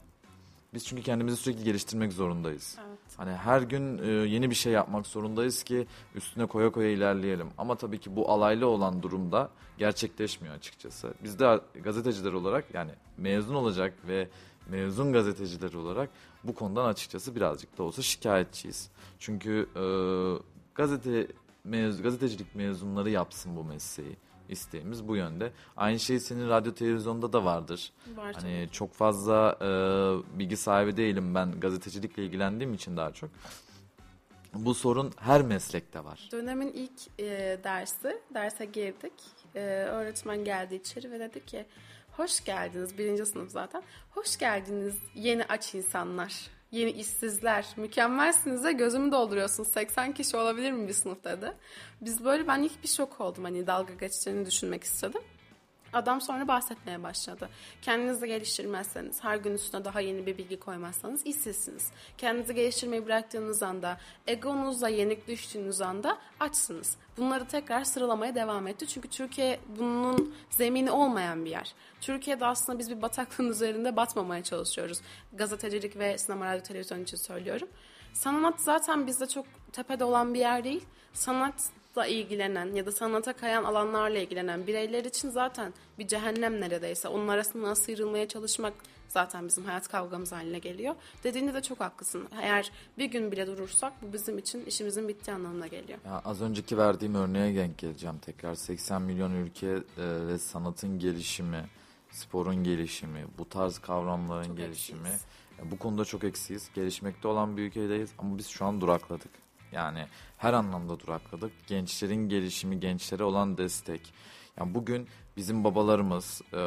Biz 0.73 0.85
çünkü 0.85 1.03
kendimizi 1.03 1.37
sürekli 1.37 1.63
geliştirmek 1.63 2.13
zorundayız. 2.13 2.77
Evet. 2.87 2.99
Hani 3.17 3.31
her 3.31 3.61
gün 3.61 3.97
e, 3.97 4.07
yeni 4.07 4.49
bir 4.49 4.55
şey 4.55 4.73
yapmak 4.73 5.07
zorundayız 5.07 5.63
ki 5.63 5.87
üstüne 6.15 6.45
koya 6.45 6.71
koya 6.71 6.89
ilerleyelim. 6.89 7.47
Ama 7.57 7.75
tabii 7.75 7.99
ki 7.99 8.15
bu 8.15 8.31
alaylı 8.31 8.67
olan 8.67 9.03
durumda 9.03 9.49
gerçekleşmiyor 9.77 10.55
açıkçası. 10.55 11.13
Biz 11.23 11.39
de 11.39 11.59
gazeteciler 11.83 12.33
olarak 12.33 12.65
yani 12.73 12.91
mezun 13.17 13.55
olacak 13.55 13.93
ve 14.07 14.27
mezun 14.69 15.13
gazeteciler 15.13 15.73
olarak 15.73 16.09
bu 16.43 16.53
konudan 16.53 16.85
açıkçası 16.85 17.35
birazcık 17.35 17.77
da 17.77 17.83
olsa 17.83 18.01
şikayetçiyiz. 18.01 18.89
Çünkü 19.19 19.69
e, 19.75 19.83
gazete 20.75 21.27
mez, 21.63 22.01
gazetecilik 22.01 22.55
mezunları 22.55 23.09
yapsın 23.09 23.55
bu 23.55 23.63
mesleği. 23.63 24.17
İsteğimiz 24.49 25.07
bu 25.07 25.15
yönde. 25.15 25.51
Aynı 25.77 25.99
şey 25.99 26.19
senin 26.19 26.49
radyo 26.49 26.73
televizyonda 26.73 27.33
da 27.33 27.45
vardır. 27.45 27.91
Var. 28.15 28.35
Hani 28.35 28.69
çok 28.71 28.93
fazla 28.93 29.57
e, 29.61 30.39
bilgi 30.39 30.57
sahibi 30.57 30.97
değilim 30.97 31.35
ben 31.35 31.59
gazetecilikle 31.59 32.25
ilgilendiğim 32.25 32.73
için 32.73 32.97
daha 32.97 33.13
çok. 33.13 33.29
Bu 34.53 34.73
sorun 34.73 35.11
her 35.17 35.41
meslekte 35.41 36.03
var. 36.03 36.29
Dönemin 36.31 36.71
ilk 36.73 37.19
e, 37.19 37.59
dersi, 37.63 38.21
derse 38.33 38.65
girdik. 38.65 39.13
E, 39.55 39.59
öğretmen 39.69 40.43
geldi 40.43 40.75
içeri 40.75 41.11
ve 41.11 41.19
dedi 41.19 41.45
ki 41.45 41.65
hoş 42.19 42.43
geldiniz, 42.43 42.97
birinci 42.97 43.25
sınıf 43.25 43.51
zaten. 43.51 43.83
Hoş 44.11 44.37
geldiniz 44.37 44.95
yeni 45.15 45.45
aç 45.45 45.75
insanlar, 45.75 46.47
yeni 46.71 46.91
işsizler, 46.91 47.65
mükemmelsiniz 47.77 48.63
de 48.63 48.71
gözümü 48.71 49.11
dolduruyorsunuz. 49.11 49.69
80 49.69 50.13
kişi 50.13 50.37
olabilir 50.37 50.71
mi 50.71 50.87
bir 50.87 50.93
sınıf 50.93 51.23
dedi. 51.23 51.53
Biz 52.01 52.25
böyle 52.25 52.47
ben 52.47 52.63
ilk 52.63 52.83
bir 52.83 52.87
şok 52.87 53.21
oldum 53.21 53.43
hani 53.43 53.67
dalga 53.67 53.93
geçeceğini 53.93 54.45
düşünmek 54.45 54.83
istedim. 54.83 55.21
Adam 55.93 56.21
sonra 56.21 56.47
bahsetmeye 56.47 57.03
başladı. 57.03 57.49
Kendinizi 57.81 58.27
geliştirmezseniz, 58.27 59.23
her 59.23 59.37
gün 59.37 59.53
üstüne 59.53 59.85
daha 59.85 60.01
yeni 60.01 60.25
bir 60.25 60.37
bilgi 60.37 60.59
koymazsanız 60.59 61.25
işsizsiniz. 61.25 61.91
Kendinizi 62.17 62.55
geliştirmeyi 62.55 63.05
bıraktığınız 63.05 63.63
anda, 63.63 63.97
egonuzla 64.27 64.89
yenik 64.89 65.27
düştüğünüz 65.27 65.81
anda 65.81 66.17
açsınız. 66.39 66.97
Bunları 67.17 67.47
tekrar 67.47 67.83
sıralamaya 67.83 68.35
devam 68.35 68.67
etti. 68.67 68.87
Çünkü 68.87 69.09
Türkiye 69.09 69.59
bunun 69.79 70.35
zemini 70.49 70.91
olmayan 70.91 71.45
bir 71.45 71.49
yer. 71.49 71.73
Türkiye'de 72.01 72.45
aslında 72.45 72.79
biz 72.79 72.89
bir 72.89 73.01
bataklığın 73.01 73.49
üzerinde 73.49 73.95
batmamaya 73.95 74.43
çalışıyoruz. 74.43 75.01
Gazetecilik 75.33 75.97
ve 75.97 76.17
sinema, 76.17 76.45
radyo, 76.45 76.63
televizyon 76.63 77.03
için 77.03 77.17
söylüyorum. 77.17 77.67
Sanat 78.13 78.61
zaten 78.61 79.07
bizde 79.07 79.27
çok 79.27 79.45
tepede 79.71 80.03
olan 80.03 80.33
bir 80.33 80.39
yer 80.39 80.63
değil. 80.63 80.85
Sanatla 81.95 82.07
ilgilenen 82.07 82.75
ya 82.75 82.85
da 82.85 82.91
sanata 82.91 83.33
kayan 83.33 83.63
alanlarla 83.63 84.19
ilgilenen 84.19 84.67
bireyler 84.67 85.05
için 85.05 85.29
zaten 85.29 85.73
bir 85.99 86.07
cehennem 86.07 86.61
neredeyse. 86.61 87.07
Onun 87.07 87.27
arasından 87.27 87.73
sıyrılmaya 87.73 88.27
çalışmak 88.27 88.73
zaten 89.07 89.47
bizim 89.47 89.65
hayat 89.65 89.87
kavgamız 89.87 90.31
haline 90.31 90.59
geliyor. 90.59 90.95
Dediğinde 91.23 91.53
de 91.53 91.61
çok 91.61 91.79
haklısın. 91.79 92.27
Eğer 92.41 92.71
bir 92.97 93.05
gün 93.05 93.31
bile 93.31 93.47
durursak 93.47 93.93
bu 94.01 94.13
bizim 94.13 94.37
için 94.37 94.65
işimizin 94.65 95.07
bittiği 95.07 95.35
anlamına 95.35 95.67
geliyor. 95.67 95.99
Ya 96.05 96.21
az 96.25 96.41
önceki 96.41 96.77
verdiğim 96.77 97.15
örneğe 97.15 97.55
denk 97.55 97.77
geleceğim 97.77 98.17
tekrar. 98.21 98.55
80 98.55 99.01
milyon 99.01 99.31
ülke 99.31 99.67
e, 99.67 99.81
ve 100.27 100.37
sanatın 100.37 100.99
gelişimi, 100.99 101.65
sporun 102.11 102.63
gelişimi, 102.63 103.25
bu 103.37 103.49
tarz 103.49 103.79
kavramların 103.79 104.47
Çok 104.47 104.57
gelişimi. 104.57 104.99
eksiyiz. 104.99 105.21
Bu 105.71 105.79
konuda 105.79 106.05
çok 106.05 106.23
eksiyiz. 106.23 106.69
Gelişmekte 106.75 107.27
olan 107.27 107.57
bir 107.57 107.61
ülkedeyiz 107.61 108.09
ama 108.17 108.37
biz 108.37 108.47
şu 108.47 108.65
an 108.65 108.81
durakladık. 108.81 109.48
Yani 109.71 110.05
her 110.37 110.53
anlamda 110.53 110.99
durakladık. 110.99 111.51
Gençlerin 111.67 112.29
gelişimi, 112.29 112.79
gençlere 112.79 113.23
olan 113.23 113.57
destek. 113.57 114.13
Yani 114.59 114.73
bugün 114.75 115.07
bizim 115.37 115.63
babalarımız 115.63 116.41
e, 116.53 116.57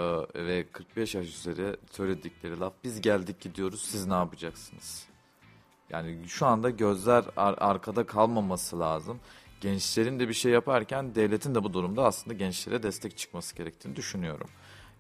ve 0.47 0.67
45 0.73 1.15
yaş 1.15 1.27
üzeri 1.27 1.77
söyledikleri 1.91 2.61
laf 2.61 2.73
biz 2.85 3.01
geldik 3.01 3.41
gidiyoruz 3.41 3.83
siz 3.83 4.07
ne 4.07 4.15
yapacaksınız? 4.15 5.07
Yani 5.91 6.19
şu 6.29 6.47
anda 6.47 6.71
gözler 6.71 7.25
ar- 7.37 7.59
arkada 7.59 8.07
kalmaması 8.07 8.81
lazım. 8.81 9.21
Gençlerin 9.61 10.21
de 10.21 10.29
bir 10.29 10.35
şey 10.35 10.53
yaparken 10.53 11.15
devletin 11.15 11.55
de 11.55 11.65
bu 11.65 11.73
durumda 11.73 12.05
aslında 12.05 12.35
gençlere 12.35 12.83
destek 12.83 13.19
çıkması 13.19 13.57
gerektiğini 13.57 13.97
düşünüyorum. 13.97 14.49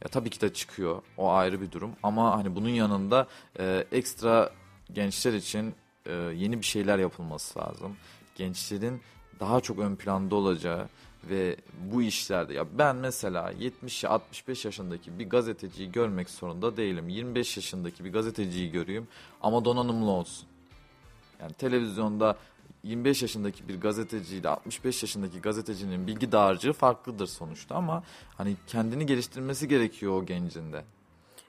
Ya 0.04 0.08
tabii 0.08 0.30
ki 0.30 0.40
de 0.40 0.52
çıkıyor. 0.52 1.02
O 1.16 1.30
ayrı 1.30 1.60
bir 1.60 1.72
durum. 1.72 1.92
Ama 2.02 2.36
hani 2.36 2.54
bunun 2.56 2.68
yanında 2.68 3.26
e, 3.58 3.86
ekstra 3.92 4.50
gençler 4.92 5.32
için 5.32 5.74
e, 6.06 6.12
yeni 6.12 6.60
bir 6.60 6.66
şeyler 6.66 6.98
yapılması 6.98 7.58
lazım. 7.58 7.96
Gençlerin 8.34 9.00
daha 9.40 9.60
çok 9.60 9.78
ön 9.78 9.96
planda 9.96 10.34
olacağı 10.34 10.88
ve 11.30 11.56
bu 11.92 12.02
işlerde 12.02 12.54
ya 12.54 12.78
ben 12.78 12.96
mesela 12.96 13.50
70 13.50 14.04
65 14.04 14.64
yaşındaki 14.64 15.18
bir 15.18 15.30
gazeteciyi 15.30 15.92
görmek 15.92 16.30
zorunda 16.30 16.76
değilim. 16.76 17.08
25 17.08 17.56
yaşındaki 17.56 18.04
bir 18.04 18.12
gazeteciyi 18.12 18.70
göreyim 18.70 19.08
ama 19.40 19.64
donanımlı 19.64 20.10
olsun. 20.10 20.48
Yani 21.40 21.52
televizyonda 21.52 22.36
25 22.84 23.22
yaşındaki 23.22 23.68
bir 23.68 23.80
gazeteciyle 23.80 24.48
65 24.48 25.02
yaşındaki 25.02 25.40
gazetecinin 25.40 26.06
bilgi 26.06 26.32
dağarcığı 26.32 26.72
farklıdır 26.72 27.26
sonuçta 27.26 27.74
ama 27.74 28.02
hani 28.36 28.56
kendini 28.66 29.06
geliştirmesi 29.06 29.68
gerekiyor 29.68 30.22
o 30.22 30.26
gencin 30.26 30.72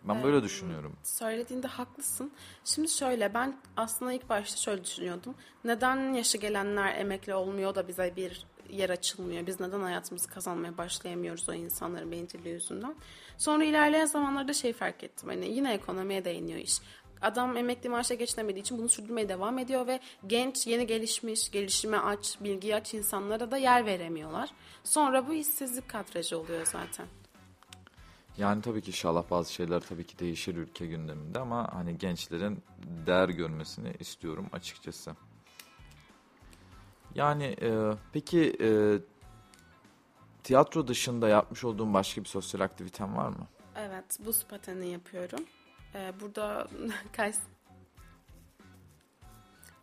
Ben 0.08 0.24
böyle 0.24 0.44
düşünüyorum. 0.44 0.96
Söylediğinde 1.04 1.68
haklısın. 1.68 2.32
Şimdi 2.66 2.90
şöyle 2.90 3.34
ben 3.34 3.58
aslında 3.78 4.14
ilk 4.14 4.30
başta 4.30 4.58
şöyle 4.58 4.84
düşünüyordum. 4.84 5.36
Neden 5.64 6.14
yaşı 6.14 6.38
gelenler 6.38 6.96
emekli 6.98 7.36
olmuyor 7.36 7.76
da 7.76 7.88
bize 7.88 8.14
bir 8.16 8.46
yer 8.70 8.90
açılmıyor? 8.90 9.48
Biz 9.48 9.60
neden 9.60 9.82
hayatımızı 9.82 10.30
kazanmaya 10.30 10.78
başlayamıyoruz 10.78 11.50
o 11.50 11.54
insanların 11.54 12.12
bencilliği 12.12 12.54
yüzünden? 12.54 12.96
Sonra 13.38 13.64
ilerleyen 13.64 14.06
zamanlarda 14.06 14.54
şey 14.54 14.74
fark 14.74 15.04
ettim. 15.04 15.30
Hani 15.30 15.48
yine 15.48 15.74
ekonomiye 15.74 16.26
değiniyor 16.26 16.60
iş. 16.60 16.80
Adam 17.22 17.58
emekli 17.58 17.90
maaşla 17.90 18.16
geçinemediği 18.16 18.62
için 18.62 18.78
bunu 18.78 18.90
sürdürmeye 18.90 19.30
devam 19.30 19.60
ediyor 19.60 19.88
ve 19.88 20.00
genç, 20.28 20.68
yeni 20.68 20.88
gelişmiş, 20.88 21.52
gelişime 21.52 21.98
aç, 21.98 22.38
bilgiye 22.42 22.76
aç 22.76 22.94
insanlara 22.94 23.52
da 23.52 23.58
yer 23.58 23.86
veremiyorlar. 23.86 24.50
Sonra 24.84 25.28
bu 25.28 25.34
işsizlik 25.34 25.90
kadrajı 25.90 26.40
oluyor 26.40 26.66
zaten. 26.66 27.06
Yani 28.38 28.62
tabii 28.62 28.82
ki 28.82 28.88
inşallah 28.88 29.24
bazı 29.32 29.54
şeyler 29.54 29.80
tabii 29.80 30.04
ki 30.04 30.20
değişir 30.20 30.56
ülke 30.56 30.86
gündeminde 30.86 31.40
ama 31.40 31.74
hani 31.74 31.98
gençlerin 31.98 32.64
değer 33.06 33.30
görmesini 33.30 33.94
istiyorum 34.00 34.50
açıkçası. 34.54 35.16
Yani 37.16 37.56
e, 37.62 37.92
peki 38.14 38.58
e, 38.62 38.70
tiyatro 40.44 40.88
dışında 40.88 41.28
yapmış 41.30 41.64
olduğun 41.64 41.94
başka 41.94 42.22
bir 42.22 42.30
sosyal 42.30 42.62
aktiviten 42.62 43.18
var 43.18 43.30
mı? 43.30 43.48
Evet, 43.76 44.20
buz 44.26 44.46
pateni 44.46 44.90
yapıyorum. 44.90 45.40
Ee, 45.96 46.14
burada 46.22 46.68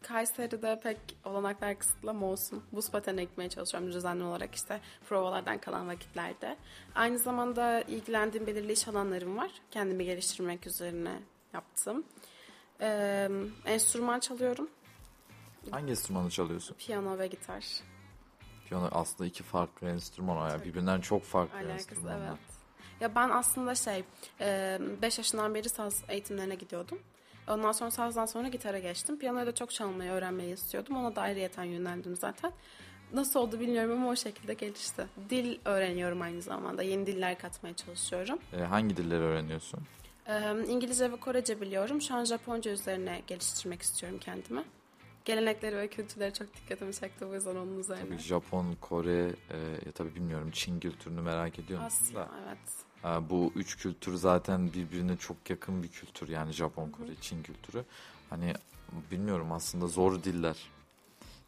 Kayseri'de 0.03 0.80
pek 0.80 0.98
olanaklar 1.24 1.78
kısıtlı 1.78 2.11
ama 2.11 2.26
olsun. 2.26 2.62
Buz 2.72 2.90
pateni 2.90 3.20
ekmeye 3.20 3.48
çalışıyorum 3.51 3.92
düzenli 3.92 4.24
olarak 4.24 4.55
işte 4.55 4.80
provalardan 5.09 5.59
kalan 5.59 5.88
vakitlerde. 5.88 6.57
Aynı 6.94 7.18
zamanda 7.18 7.80
ilgilendiğim 7.82 8.46
belirli 8.46 8.72
iş 8.72 8.88
alanlarım 8.88 9.36
var. 9.36 9.51
Kendimi 9.70 10.05
geliştirmek 10.05 10.66
üzerine 10.66 11.22
yaptım. 11.55 12.05
Ee, 12.80 13.28
enstrüman 13.64 14.20
çalıyorum. 14.20 14.70
Hangi 15.70 15.90
enstrümanı 15.90 16.30
çalıyorsun? 16.30 16.74
Piyano 16.78 17.18
ve 17.18 17.26
gitar. 17.26 17.64
Piyano 18.68 18.88
aslında 18.92 19.28
iki 19.28 19.42
farklı 19.42 19.88
enstrüman 19.88 20.36
o 20.36 20.46
ya. 20.46 20.64
Birbirinden 20.64 21.01
çok 21.01 21.24
farklı 21.24 21.59
Alakası 21.59 21.72
enstrümanlar. 21.90 22.28
evet. 22.28 22.38
Ya 23.01 23.14
ben 23.14 23.30
aslında 23.30 23.74
şey 23.74 24.05
5 24.40 25.18
yaşından 25.18 25.55
beri 25.55 25.68
saz 25.68 26.03
eğitimlerine 26.09 26.55
gidiyordum. 26.55 26.98
Ondan 27.51 27.72
sonra 27.72 27.90
sazdan 27.90 28.26
sonra 28.26 28.48
gitara 28.48 28.78
geçtim. 28.78 29.18
Piyanoyu 29.18 29.46
da 29.46 29.55
çok 29.55 29.70
çalmayı 29.70 30.11
öğrenmeyi 30.11 30.55
istiyordum. 30.55 30.96
Ona 30.96 31.16
da 31.16 31.20
ayrıyeten 31.20 31.64
yöneldim 31.64 32.16
zaten. 32.16 32.53
Nasıl 33.12 33.40
oldu 33.40 33.61
bilmiyorum 33.61 33.92
ama 33.92 34.11
o 34.11 34.16
şekilde 34.16 34.55
gelişti. 34.55 35.07
Dil 35.30 35.59
öğreniyorum 35.64 36.22
aynı 36.22 36.42
zamanda. 36.42 36.82
Yeni 36.82 37.07
diller 37.07 37.38
katmaya 37.38 37.74
çalışıyorum. 37.76 38.38
E, 38.53 38.61
hangi 38.61 38.96
dilleri 38.96 39.20
öğreniyorsun? 39.20 39.80
Ee, 40.26 40.64
İngilizce 40.68 41.12
ve 41.12 41.16
Korece 41.16 41.61
biliyorum. 41.61 42.01
Şu 42.01 42.14
an 42.14 42.24
Japonca 42.24 42.70
üzerine 42.70 43.22
geliştirmek 43.26 43.82
istiyorum 43.82 44.18
kendimi. 44.20 44.64
Gelenekleri 45.24 45.76
ve 45.76 45.88
kültürleri 45.88 46.32
çok 46.32 46.57
dikkatimi 46.57 46.94
çekti 46.94 47.24
o 47.24 47.34
yüzden 47.34 47.57
onun 47.57 47.78
üzerine. 47.78 48.05
Tabii 48.05 48.18
Japon, 48.18 48.76
Kore, 48.80 49.34
e, 49.51 49.59
ya 49.86 49.92
tabii 49.94 50.14
bilmiyorum 50.14 50.51
Çin 50.53 50.80
kültürünü 50.80 51.20
merak 51.20 51.59
ediyorum. 51.59 51.86
Asya 51.86 52.28
evet. 52.46 52.89
E, 53.05 53.30
bu 53.30 53.53
üç 53.57 53.76
kültür 53.78 54.14
zaten 54.14 54.72
birbirine 54.72 55.16
çok 55.16 55.51
yakın 55.51 55.82
bir 55.82 55.88
kültür 55.88 56.28
yani 56.28 56.53
Japon, 56.53 56.90
Kore, 56.90 57.14
Çin 57.20 57.42
kültürü. 57.42 57.84
Hani 58.30 58.55
bilmiyorum 59.11 59.53
aslında 59.53 59.86
zor 59.86 60.22
diller. 60.22 60.57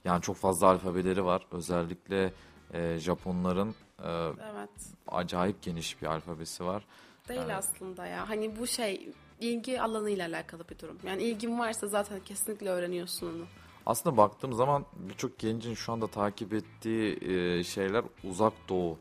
Yani 0.04 0.22
çok 0.22 0.36
fazla 0.36 0.66
alfabeleri 0.66 1.24
var. 1.24 1.46
Özellikle 1.52 2.32
e, 2.72 2.98
Japonların 2.98 3.74
e, 3.98 4.08
Evet. 4.52 4.70
acayip 5.08 5.62
geniş 5.62 6.02
bir 6.02 6.06
alfabesi 6.06 6.64
var. 6.64 6.84
Değil 7.28 7.40
Evet. 7.44 7.54
aslında 7.56 8.06
ya. 8.06 8.28
Hani 8.28 8.58
bu 8.58 8.66
şey 8.66 9.08
ilgi 9.40 9.80
alanıyla 9.82 10.28
alakalı 10.28 10.64
bir 10.70 10.78
durum. 10.78 10.98
Yani 11.06 11.22
ilgin 11.22 11.58
varsa 11.58 11.86
zaten 11.86 12.20
kesinlikle 12.24 12.68
öğreniyorsun 12.70 13.26
onu. 13.26 13.44
Aslında 13.86 14.16
baktığım 14.16 14.52
zaman 14.52 14.84
birçok 14.96 15.38
gencin 15.38 15.74
şu 15.74 15.92
anda 15.92 16.06
takip 16.06 16.52
ettiği 16.52 17.18
e, 17.30 17.64
şeyler 17.64 18.04
uzak 18.24 18.52
doğu. 18.68 18.98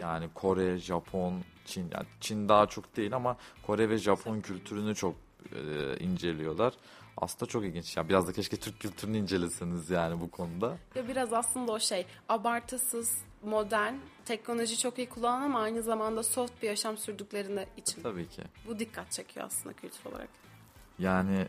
Yani 0.00 0.28
Kore, 0.34 0.78
Japon, 0.78 1.34
Çin. 1.64 1.90
Yani 1.94 2.06
Çin 2.20 2.48
daha 2.48 2.66
çok 2.66 2.96
değil 2.96 3.14
ama 3.14 3.36
Kore 3.66 3.88
ve 3.88 3.98
Japon 3.98 4.40
kültürünü 4.40 4.94
çok 4.94 5.14
e, 5.52 5.96
inceliyorlar. 5.98 6.74
Aslında 7.16 7.46
çok 7.46 7.64
ilginç. 7.64 7.96
Ya 7.96 8.08
biraz 8.08 8.28
da 8.28 8.32
keşke 8.32 8.56
Türk 8.56 8.80
kültürünü 8.80 9.18
inceleseniz 9.18 9.90
yani 9.90 10.20
bu 10.20 10.30
konuda. 10.30 10.76
Ya 10.94 11.08
biraz 11.08 11.32
aslında 11.32 11.72
o 11.72 11.78
şey 11.78 12.06
abartısız, 12.28 13.18
modern, 13.42 13.94
teknoloji 14.24 14.78
çok 14.78 14.98
iyi 14.98 15.08
kullanan 15.08 15.42
ama 15.42 15.60
aynı 15.60 15.82
zamanda 15.82 16.22
soft 16.22 16.62
bir 16.62 16.68
yaşam 16.68 16.96
sürdüklerine 16.96 17.66
için. 17.76 18.02
Tabii 18.02 18.28
ki. 18.28 18.42
Bu 18.66 18.78
dikkat 18.78 19.12
çekiyor 19.12 19.46
aslında 19.46 19.76
kültür 19.76 20.10
olarak. 20.10 20.28
Yani 20.98 21.48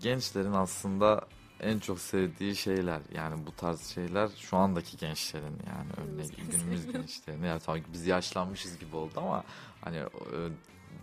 gençlerin 0.00 0.52
aslında 0.52 1.26
en 1.62 1.78
çok 1.78 2.00
sevdiği 2.00 2.56
şeyler 2.56 3.00
yani 3.14 3.46
bu 3.46 3.52
tarz 3.56 3.80
şeyler 3.80 4.28
şu 4.38 4.56
andaki 4.56 4.96
gençlerin 4.96 5.58
yani 5.66 5.90
örneğin 5.96 6.32
günümüz 6.50 6.84
gençlerin. 6.84 6.92
gençlerin 6.92 7.44
yani 7.44 7.60
tabii 7.60 7.82
biz 7.92 8.06
yaşlanmışız 8.06 8.78
gibi 8.78 8.96
oldu 8.96 9.12
ama 9.16 9.44
hani 9.80 9.96
e, 9.96 10.08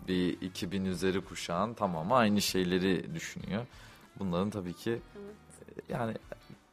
bir 0.07 0.41
2000 0.41 0.85
üzeri 0.85 1.21
kuşağın 1.21 1.73
tamamı 1.73 2.15
aynı 2.15 2.41
şeyleri 2.41 3.15
düşünüyor. 3.15 3.65
Bunların 4.19 4.49
tabii 4.49 4.73
ki 4.73 4.99
yani 5.89 6.13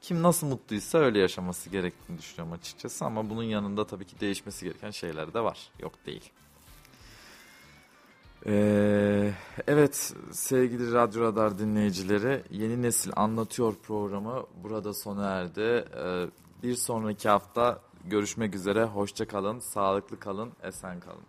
kim 0.01 0.23
nasıl 0.23 0.47
mutluysa 0.47 0.99
öyle 0.99 1.19
yaşaması 1.19 1.71
gerektiğini 1.71 2.19
düşünüyorum 2.19 2.53
açıkçası 2.53 3.05
ama 3.05 3.31
bunun 3.31 3.43
yanında 3.43 3.87
tabii 3.87 4.05
ki 4.05 4.21
değişmesi 4.21 4.65
gereken 4.65 4.91
şeyler 4.91 5.35
de 5.35 5.41
var. 5.41 5.59
Yok 5.81 6.07
değil. 6.07 6.31
Ee, 8.49 9.33
evet 9.67 10.15
sevgili 10.33 10.93
Radyo 10.93 11.23
Radar 11.23 11.59
dinleyicileri 11.59 12.43
Yeni 12.51 12.83
Nesil 12.83 13.13
Anlatıyor 13.17 13.75
programı 13.75 14.47
burada 14.63 14.95
sona 14.95 15.25
erdi. 15.27 15.61
Ee, 15.61 16.27
bir 16.63 16.75
sonraki 16.75 17.29
hafta 17.29 17.81
görüşmek 18.05 18.55
üzere. 18.55 18.85
Hoşça 18.85 19.29
kalın, 19.29 19.59
sağlıklı 19.59 20.19
kalın, 20.19 20.53
esen 20.63 21.01
kalın. 21.01 21.25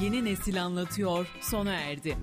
Yeni 0.00 0.24
nesil 0.24 0.64
anlatıyor 0.64 1.26
sona 1.40 1.72
erdi. 1.72 2.16